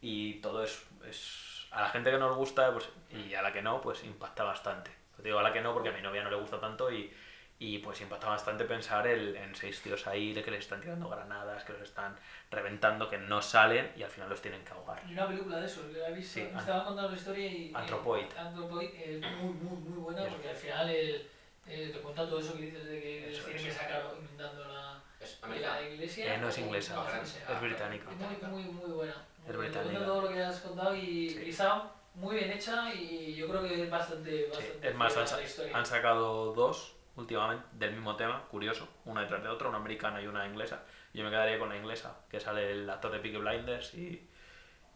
[0.00, 3.62] y todo es, es- A la gente que nos gusta pues, y a la que
[3.62, 4.90] no, pues impacta bastante.
[5.16, 7.12] Te digo a la que no porque a mi novia no le gusta tanto y,
[7.58, 11.08] y pues impacta bastante pensar el- en seis tíos ahí de que les están tirando
[11.08, 12.16] granadas, que los están
[12.50, 15.00] reventando, que no salen y al final los tienen que ahogar.
[15.06, 17.72] Hay una película de eso, la he visto, Sí, me estaban contando la historia y...
[17.74, 18.24] Anthropoid.
[18.34, 20.32] y- Anthropoid es muy, muy, muy buena Eso.
[20.32, 21.28] porque al final el,
[21.66, 23.78] eh, te cuenta todo eso que dices de que Eso, tienen eso.
[23.78, 26.34] que sacar inundando la, Es la iglesia.
[26.34, 28.10] Eh, no es inglesa, No, es- es británica.
[28.10, 29.12] Es muy, muy, muy buena.
[29.46, 29.72] Es Muy buena.
[29.72, 30.04] Te británica.
[30.04, 31.42] todo lo que has contado y, Sí.
[31.46, 35.16] y está muy bien hecha y yo creo que es bastante, Sí, bastante es más,
[35.16, 35.76] han, la historia.
[35.78, 40.26] han sacado dos últimamente del mismo tema, curioso, una detrás de otra, una americana y
[40.26, 40.82] una inglesa.
[41.12, 44.28] Yo me quedaría con la inglesa, que sale el actor de Peaky Blinders y,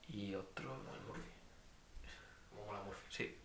[0.08, 0.68] y otro...
[2.50, 3.06] Como mola Murphy.
[3.08, 3.38] Sí.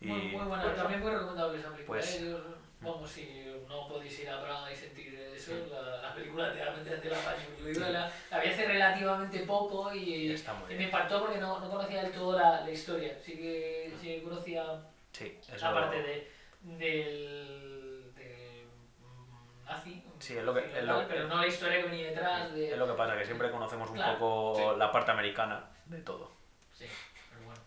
[0.00, 1.98] Y Muy, muy buena, Pues- también muy recomendable esa película.
[2.00, 2.36] Pues- ¿eh?
[2.80, 7.10] Vamos, si no podéis ir a Praga y sentir eso, la, la película realmente hace
[7.10, 7.44] la paño.
[7.56, 11.70] Yo digo, la, la vi hace relativamente poco y, y me impactó porque no, no
[11.70, 13.16] conocía del todo la, la historia.
[13.24, 14.82] Sí que, sí conocía
[15.12, 16.28] Sí, la parte de,
[16.62, 18.66] del de,
[19.00, 22.08] mm, nazi, Sí, es lo que- es tal, lo- pero no la historia que venía
[22.10, 22.70] detrás de...
[22.72, 24.18] Es lo que pasa, que siempre conocemos un Claro.
[24.18, 24.78] poco Sí.
[24.78, 26.30] la parte americana de todo.
[26.72, 26.86] Sí,
[27.30, 27.60] pero bueno.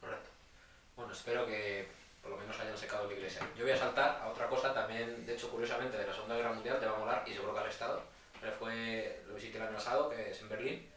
[0.00, 0.30] Correcto.
[0.96, 1.88] Bueno, espero que
[2.22, 3.46] por lo menos hayan secado la iglesia.
[3.56, 6.52] Yo voy a saltar a otra cosa también, de hecho, curiosamente, de la Segunda Guerra
[6.54, 8.02] Mundial, te va a molar y seguro que has estado.
[8.40, 10.90] Pero fue, lo visité el año pasado, que es en Berlín.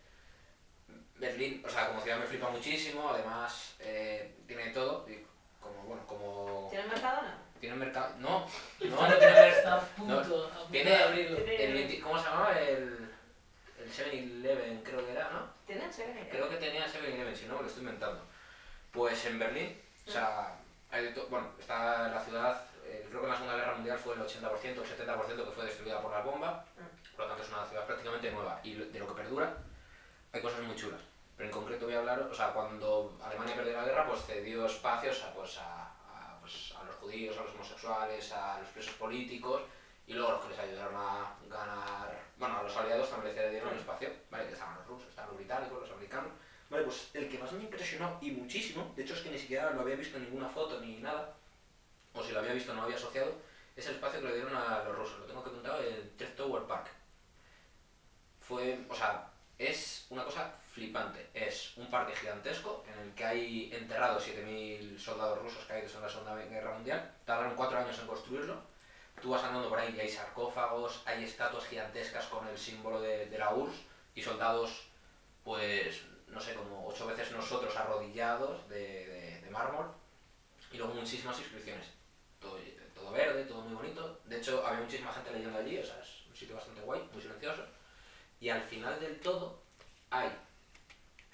[1.16, 5.20] Berlín, o sea, como ciudad me flipa muchísimo, además eh, tiene todo, y
[5.68, 6.68] como, bueno, como...
[6.70, 7.38] ¿Tiene Mercadona?
[7.60, 8.14] Tiene mercado...
[8.20, 8.46] No,
[8.90, 9.82] no, no tiene mercado.
[10.72, 11.38] Tiene- de abrirlo.
[11.38, 12.60] El 20 ¿Cómo se llamaba?
[12.60, 13.10] El,
[13.80, 15.48] el 7-Eleven creo que era, ¿no?
[15.66, 15.92] ¿Tiene?
[15.92, 16.28] ¿Se ve?
[16.30, 18.22] Creo que tenía 7-Eleven, si no me lo estoy inventando.
[18.92, 20.56] Pues en Berlín, o sea,
[20.92, 23.98] hay de to- bueno, está la ciudad, eh, creo que en la Segunda Guerra Mundial
[24.00, 26.64] fue el 80% o el 70% que fue destruida por las bombas,
[27.16, 28.60] por lo tanto es una ciudad prácticamente nueva.
[28.64, 29.58] Y de lo que perdura,
[30.32, 31.02] hay cosas muy chulas.
[31.38, 34.66] Pero en concreto voy a hablar, o sea, cuando Alemania perdió la guerra, pues cedió
[34.66, 39.62] espacios a, pues, a, pues, a los judíos, a los homosexuales, a los presos políticos,
[40.08, 43.78] y luego los que les ayudaron a ganar, bueno, a los aliados también les cedieron
[43.78, 44.48] espacio, ¿vale?
[44.48, 46.32] Que estaban los rusos, estaban los británicos, los americanos.
[46.70, 49.70] Vale, pues el que más me impresionó y muchísimo, de hecho es que ni siquiera
[49.72, 51.36] lo había visto en ninguna foto ni nada,
[52.14, 53.32] o si lo había visto no lo había asociado,
[53.76, 55.20] es el espacio que le dieron a los rusos.
[55.20, 56.88] Lo tengo que apuntado en Trek Tower Park.
[58.42, 61.30] Fue, o sea, es una cosa flipante.
[61.34, 66.10] Es un parque gigantesco en el que hay enterrados 7.000 soldados rusos caídos en la
[66.10, 67.12] Segunda Guerra Mundial.
[67.26, 68.62] Tardaron cuatro años en construirlo.
[69.22, 73.28] Tú vas andando por ahí y hay sarcófagos, hay estatuas gigantescas con el símbolo de,
[73.38, 73.82] la URSS
[74.16, 74.90] y soldados,
[75.44, 79.92] pues, no sé, como ocho veces nosotros arrodillados de, de- de mármol.
[80.72, 81.88] Y luego muchísimas inscripciones.
[82.40, 82.58] Todo,
[82.94, 84.20] todo verde, todo muy bonito.
[84.26, 87.22] De hecho, había muchísima gente leyendo allí, o sea, es un sitio bastante guay, muy
[87.22, 87.64] silencioso.
[88.40, 89.62] Y al final del todo
[90.12, 90.30] hay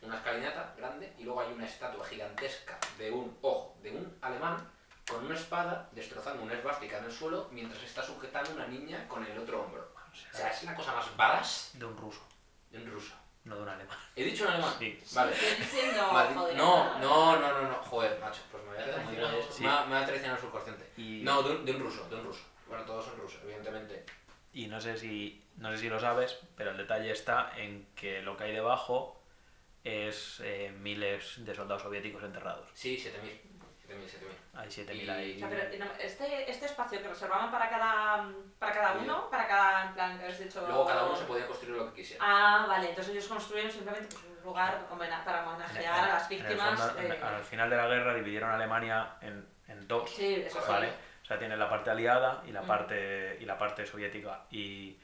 [0.02, 4.70] una escalinata grande y luego hay una estatua gigantesca de un ojo, de un alemán
[5.10, 9.08] con una espada destrozando una esvástica en el suelo mientras está sujetando a una niña
[9.08, 9.92] con el otro hombro.
[10.34, 12.22] O sea, es la cosa más badass De un ruso,
[12.70, 13.14] de un ruso.
[13.46, 13.98] no de un alemán.
[14.16, 14.74] ¿He dicho un alemán?
[14.80, 14.98] Sí.
[15.14, 15.34] Vale.
[16.14, 19.44] Maldi- no, no, no, no, no, joder, macho, pues me voy a mal.
[19.52, 19.64] Sí.
[19.64, 20.92] Me ha- me ha traicionado el subconsciente.
[20.98, 22.44] Y, No, de un, de un ruso, de un ruso.
[22.68, 23.43] Bueno, todos son rusos.
[24.54, 28.22] Y no sé si no sé si lo sabes, pero el detalle está en que
[28.22, 29.20] lo que hay debajo
[29.84, 32.68] es eh, miles de soldados soviéticos enterrados.
[32.74, 33.54] Sí, 7.000.
[33.86, 34.06] 7.000,
[34.56, 34.60] 7.000.
[34.60, 35.36] Hay 7.000 Y- ahí.
[35.36, 39.88] O sea, pero este, este espacio que reservaban para cada, para cada uno, para cada,
[39.88, 40.62] en plan, que has dicho...
[40.66, 42.24] Luego cada uno se podía construir lo que quisiera.
[42.26, 46.44] Ah, vale, entonces ellos construyeron simplemente pues, un lugar para homenajear a las en el
[46.48, 46.80] víctimas.
[46.82, 50.10] fondo, eh, al final de la guerra dividieron Alemania en, en dos.
[50.10, 50.88] sí, eso sí.
[51.24, 52.68] O sea, tiene la parte aliada y la Mm.
[52.68, 54.42] parte, y la parte soviética.
[54.52, 54.98] Y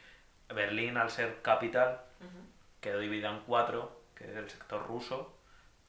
[0.49, 2.39] Berlín, al ser capital, Ujú.
[2.81, 5.33] quedó dividida en cuatro, que es el sector ruso,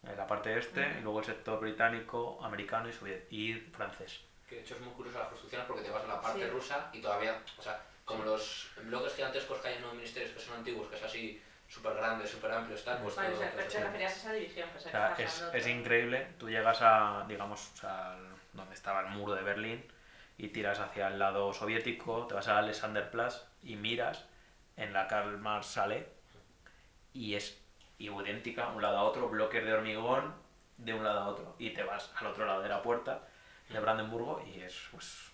[0.06, 0.98] en la parte este, Ujú.
[0.98, 4.20] y luego el sector británico, americano y, soviet- y francés.
[4.48, 6.50] Que de hecho es muy curioso las construcciones porque te vas a la parte Sí.
[6.50, 10.40] rusa y todavía, o sea, como los bloques gigantescos que hay en los ministerios que
[10.40, 13.50] son antiguos, que es así, súper grandes, súper amplios, tal, pues Vale, o todo- sea,
[13.52, 14.68] pero eso te referías a esa división.
[14.72, 16.26] Pues O sea, es, es increíble.
[16.38, 18.16] Tú llegas a, digamos, o sea,
[18.52, 19.84] donde estaba el muro de Berlín
[20.42, 24.24] y tiras hacia el lado soviético, te vas a Alexanderplatz y miras
[24.76, 26.08] en la Karl Marx Salle
[27.12, 27.60] y es
[27.98, 30.34] idéntica un lado a otro, bloques de hormigón
[30.78, 31.54] de un lado a otro.
[31.58, 33.20] Y te vas al otro lado de la puerta
[33.68, 35.30] de Brandenburgo y es pues,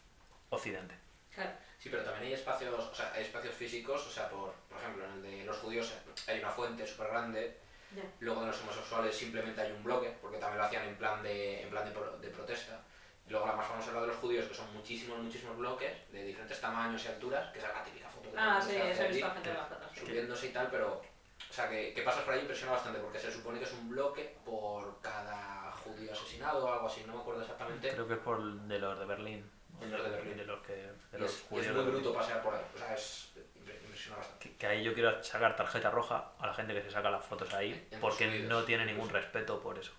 [0.51, 0.95] Occidente.
[1.33, 1.51] Claro.
[1.79, 5.05] Sí, pero también hay espacios, o sea, hay espacios físicos, o sea, por, por ejemplo,
[5.05, 5.93] en el de los judíos
[6.27, 7.59] hay una fuente súper grande,
[7.95, 8.03] Ya.
[8.19, 11.63] luego de los homosexuales simplemente hay un bloque, porque también lo hacían en plan de,
[11.63, 12.81] en plan de, pro- de protesta.
[13.27, 15.93] Y luego la más famosa es la de los judíos, que son muchísimos, muchísimos bloques
[16.13, 18.91] de diferentes tamaños y alturas, que es la típica foto que Ah, se sí, hace
[18.93, 19.89] eso he allí, visto a gente de las fotos.
[19.95, 20.01] sí.
[20.01, 21.03] subiéndose y tal, pero,
[21.51, 23.89] o sea, que, que pasas por ahí impresiona bastante, porque se supone que es un
[23.89, 27.89] bloque por cada judío asesinado o algo así, no me acuerdo exactamente.
[27.91, 29.51] Creo que es por de los de Berlín.
[29.81, 30.37] De los de Berlín.
[30.37, 32.63] De los, que, de Y los es, y judíos es muy bruto pasear por ahí,
[32.75, 34.49] o sea, es impre- impresiona bastante.
[34.51, 37.25] Que, que ahí yo quiero sacar tarjeta roja a la gente que se saca las
[37.25, 39.93] fotos ahí, porque no tiene ningún respeto por eso.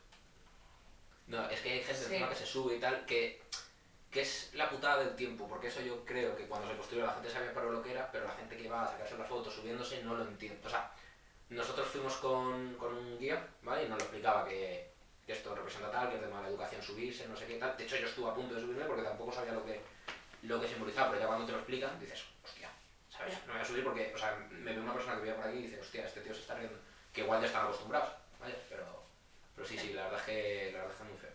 [1.28, 2.06] No, es que hay gente Sí.
[2.14, 3.42] encima que se sube y tal, que,
[4.12, 7.14] que es la putada del tiempo, porque eso yo creo que cuando se construyó la
[7.14, 9.54] gente sabía para lo que era, pero la gente que va a sacarse las fotos
[9.54, 10.66] subiéndose no lo entiende.
[10.66, 10.92] O sea,
[11.50, 13.84] nosotros fuimos con, con un guía, ¿vale?
[13.84, 14.92] Y nos lo explicaba que,
[15.26, 17.76] que esto representa tal, que es de mala educación subirse, no sé qué tal.
[17.78, 19.82] De hecho, yo estuve a punto de subirme porque tampoco sabía lo que,
[20.44, 22.70] lo que simbolizaba, pero ya cuando te lo explican dices, hostia,
[23.10, 23.36] ¿sabes?
[23.46, 25.58] No voy a subir porque, o sea, me ve una persona que vive por aquí
[25.58, 26.78] y dice, hostia, este tío se está riendo.
[27.12, 28.10] Que igual ya están acostumbrados,
[28.40, 28.56] ¿vale?
[28.70, 29.04] Pero,
[29.58, 31.32] pero sí, sí, la verdad es que, la verdad es que es muy feo.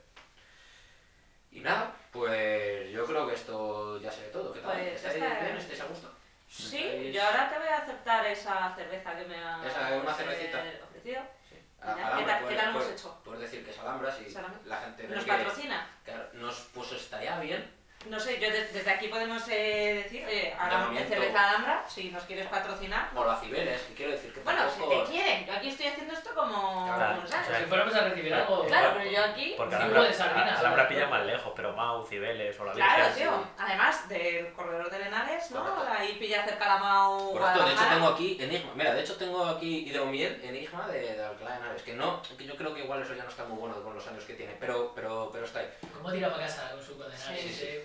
[1.50, 4.52] Y nada, pues yo creo que esto ya sé todo.
[4.52, 4.78] ¿Qué tal?
[4.78, 5.56] Pues ¿Estáis bien?
[5.56, 6.10] ¿Estáis a gusto?
[6.48, 10.14] Sí, ¿Estáis- yo ahora te voy a aceptar esa cerveza que me ha Esa, una
[10.14, 10.62] cervecita.
[10.84, 11.20] ofrecido.
[11.48, 11.56] Sí.
[11.82, 13.20] ¿qué Alhambra, tal- qué tal hemos hecho?
[13.24, 14.32] Puedes decir que es Alhambra si
[14.66, 15.90] la gente ve ¿Nos que- patrocina?
[16.34, 17.81] nos, pues estaría bien.
[18.06, 21.08] No sé, yo de- desde aquí podemos eh, decir, oye, ahora en Llamamiento.
[21.14, 23.10] cerveza Alhambra, si nos quieres patrocinar.
[23.14, 26.12] O la Cibeles, que quiero decir que Bueno, si te quieren, yo aquí estoy haciendo
[26.12, 26.86] esto como...
[26.94, 27.46] Claro, ¿sabes?
[27.46, 28.66] o sea, Si fuéramos a recibir algo.
[28.66, 29.54] Claro, pero yo aquí...
[29.56, 32.92] Porque Alhambra, de sardinas, Alhambra pilla más lejos, pero Mau, Cibeles o la Virgen.
[32.94, 33.20] Claro, sí.
[33.20, 33.44] tío.
[33.58, 35.60] Además del corredor de Lenares, ¿no?
[35.64, 35.92] Correcto.
[35.96, 38.72] Ahí pilla cerca la Mau Por cierto, de hecho tengo aquí Enigma.
[38.74, 41.82] Mira, de hecho tengo aquí Hidromiel, Enigma de, de Alcalá de Henares.
[41.82, 44.06] Que no, que yo creo que igual eso ya no está muy bueno con los
[44.08, 45.68] años que tiene, pero, pero, pero está ahí.
[45.94, 47.32] ¿Cómo tira para casa con su condenado?
[47.36, 47.78] Sí, Sí, sí.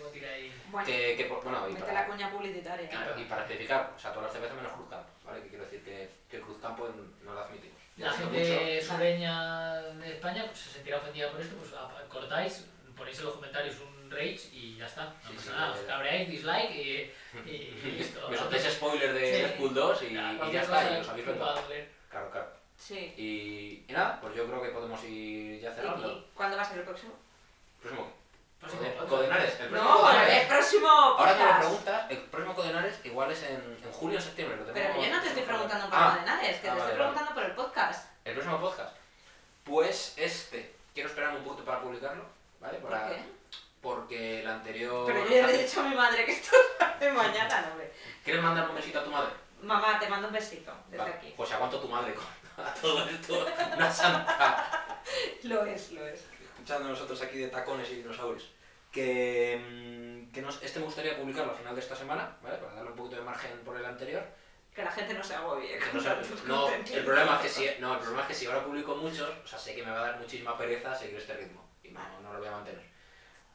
[0.72, 2.90] Bueno, Que, que, por- bueno, y para, la cuña publicitaria.
[3.18, 5.42] y, y para especificar, o sea, todas las cervezas menos Cruzcampo, ¿vale?
[5.44, 6.90] Que quiero decir que, que Cruzcampo
[7.24, 7.78] no la admitimos.
[7.98, 11.72] La Lo gente sureña de España pues, se sentirá ofendida por esto, pues
[12.10, 15.06] cortáis, ponéis en los comentarios un rage y ya está.
[15.06, 17.12] No Sí, pasa sí, nada, os cabreáis, dislike y,
[17.50, 17.52] y,
[17.84, 18.28] y listo.
[18.30, 19.42] Me soltáis spoiler de Sí.
[19.42, 21.90] Deadpool 2 y, y ya está, y os habéis doler.
[22.10, 22.48] Claro, claro.
[22.78, 23.14] Sí.
[23.18, 26.12] Y, y nada, pues yo creo que podemos ir ya cerrando.
[26.12, 27.14] ¿Y cuándo va a ser el próximo?
[27.82, 28.12] Próximo.
[28.60, 29.08] Podcast.
[29.10, 29.60] Codenares.
[29.60, 30.42] El próximo No, Codenares.
[30.42, 31.60] el próximo Ahora que me podcast.
[31.62, 34.58] preguntas, el próximo Codenares igual es en, en julio o septiembre.
[34.58, 36.90] Lo Pero yo no te estoy preguntando por Ah, Codenares, que ah, te vale, estoy
[36.92, 36.96] vale.
[36.98, 38.10] preguntando por el podcast.
[38.26, 38.96] El próximo podcast.
[39.64, 40.76] Pues este.
[40.94, 42.26] Quiero esperar un poquito para publicarlo,
[42.60, 42.80] ¿vale?
[42.80, 43.22] ¿Por Para- qué?
[43.82, 45.06] Porque el anterior...
[45.06, 46.58] Pero yo ya le he dicho a mi madre que esto
[47.00, 47.94] es mañana, no, hombre.
[48.24, 49.30] ¿Quieres mandar un besito a tu madre?
[49.62, 51.34] Mamá, te mando un besito desde Vale, aquí.
[51.38, 52.26] Pues aguanto tu madre con
[52.66, 53.46] a todo esto.
[53.76, 55.00] Una santa.
[55.44, 56.26] Lo es, lo es.
[56.68, 58.52] Escuchando nosotros aquí de tacones y dinosaurios.
[58.92, 59.58] Que,
[60.28, 62.58] mm, que nos- este me gustaría publicarlo a final de esta semana, ¿vale?
[62.58, 64.22] Para darle un poquito de margen por el anterior.
[64.76, 65.80] Que la gente no se agobie.
[65.80, 68.46] Con no, tantos no, el problema es que si, no, el problema es que si
[68.48, 71.36] ahora publico muchos, o sea, sé que me va a dar muchísima pereza seguir este
[71.38, 72.84] ritmo y no, no lo voy a mantener.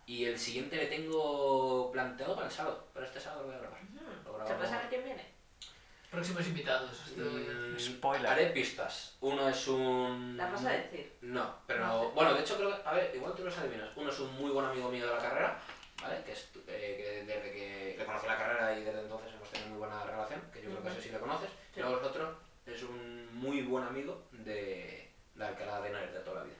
[0.06, 3.60] Y el siguiente le tengo planteado para el sábado, para este sábado lo voy a
[3.60, 3.80] grabar.
[3.82, 4.38] Ujú.
[4.38, 5.31] Lo ¿Se puede saber quién viene?
[6.12, 6.90] Próximos invitados.
[7.16, 8.26] Mm, Spoiler.
[8.30, 9.16] Haré pistas.
[9.22, 10.36] Uno es un...
[10.36, 11.10] ¿Las vas a decir?
[11.22, 12.14] No, pero No sé.
[12.14, 13.88] bueno, de hecho creo que, a ver, igual tú los adivinas.
[13.96, 15.58] Uno es un muy buen amigo mío de la carrera,
[16.02, 16.22] ¿vale?
[16.24, 19.70] Que, estu- eh, que desde que le conocí la carrera y desde entonces hemos tenido
[19.70, 21.48] muy buena relación, que yo creo que ese sí le conoces.
[21.74, 21.80] Sí.
[21.80, 22.36] Luego el otro
[22.66, 26.56] es un muy buen amigo de, de Alcalá de Henares de toda la vida.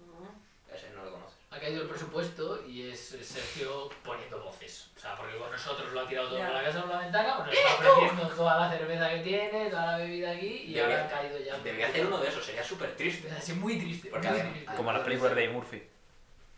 [0.00, 0.26] Ujú.
[0.74, 1.38] Ese no lo conoces.
[1.54, 4.90] Ha caído el presupuesto y es Sergio poniendo voces.
[4.96, 6.46] O sea, porque con nosotros lo ha tirado todo Ya.
[6.46, 9.70] por la casa por la ventana, pues nos está ofreciendo toda la cerveza que tiene,
[9.70, 11.56] toda la bebida aquí y ahora ha caído ya.
[11.58, 13.28] Debería hacer uno de esos, sería súper triste.
[13.28, 14.08] Es así muy triste.
[14.10, 14.74] Porque muy además- triste.
[14.76, 15.82] Como las películas de Eddie Murphy.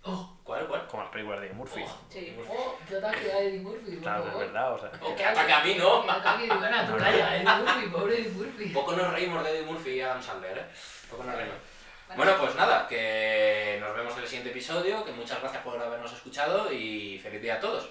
[0.09, 0.87] Oh, ¿Cuál, cuál?
[0.87, 1.83] Como las películas de Eddie Murphy.
[1.85, 2.37] oh, Sí.
[2.49, 3.91] oh, qué ataque a Eddie Murphy.
[3.97, 4.47] por Claro, es favor.
[4.47, 4.91] verdad, o sea.
[5.03, 6.03] O que ataque a mí, ¿no?
[6.05, 8.69] Qué ataque, bueno, tú calla, Eddie Murphy, pobre Eddie Murphy.
[8.71, 10.65] Poco nos reímos de Eddie Murphy y Adam Sandler, ¿eh?
[11.11, 11.57] Poco nos reímos.
[12.15, 16.13] Bueno, pues nada, que nos vemos en el siguiente episodio, que muchas gracias por habernos
[16.13, 17.91] escuchado y feliz día a todos.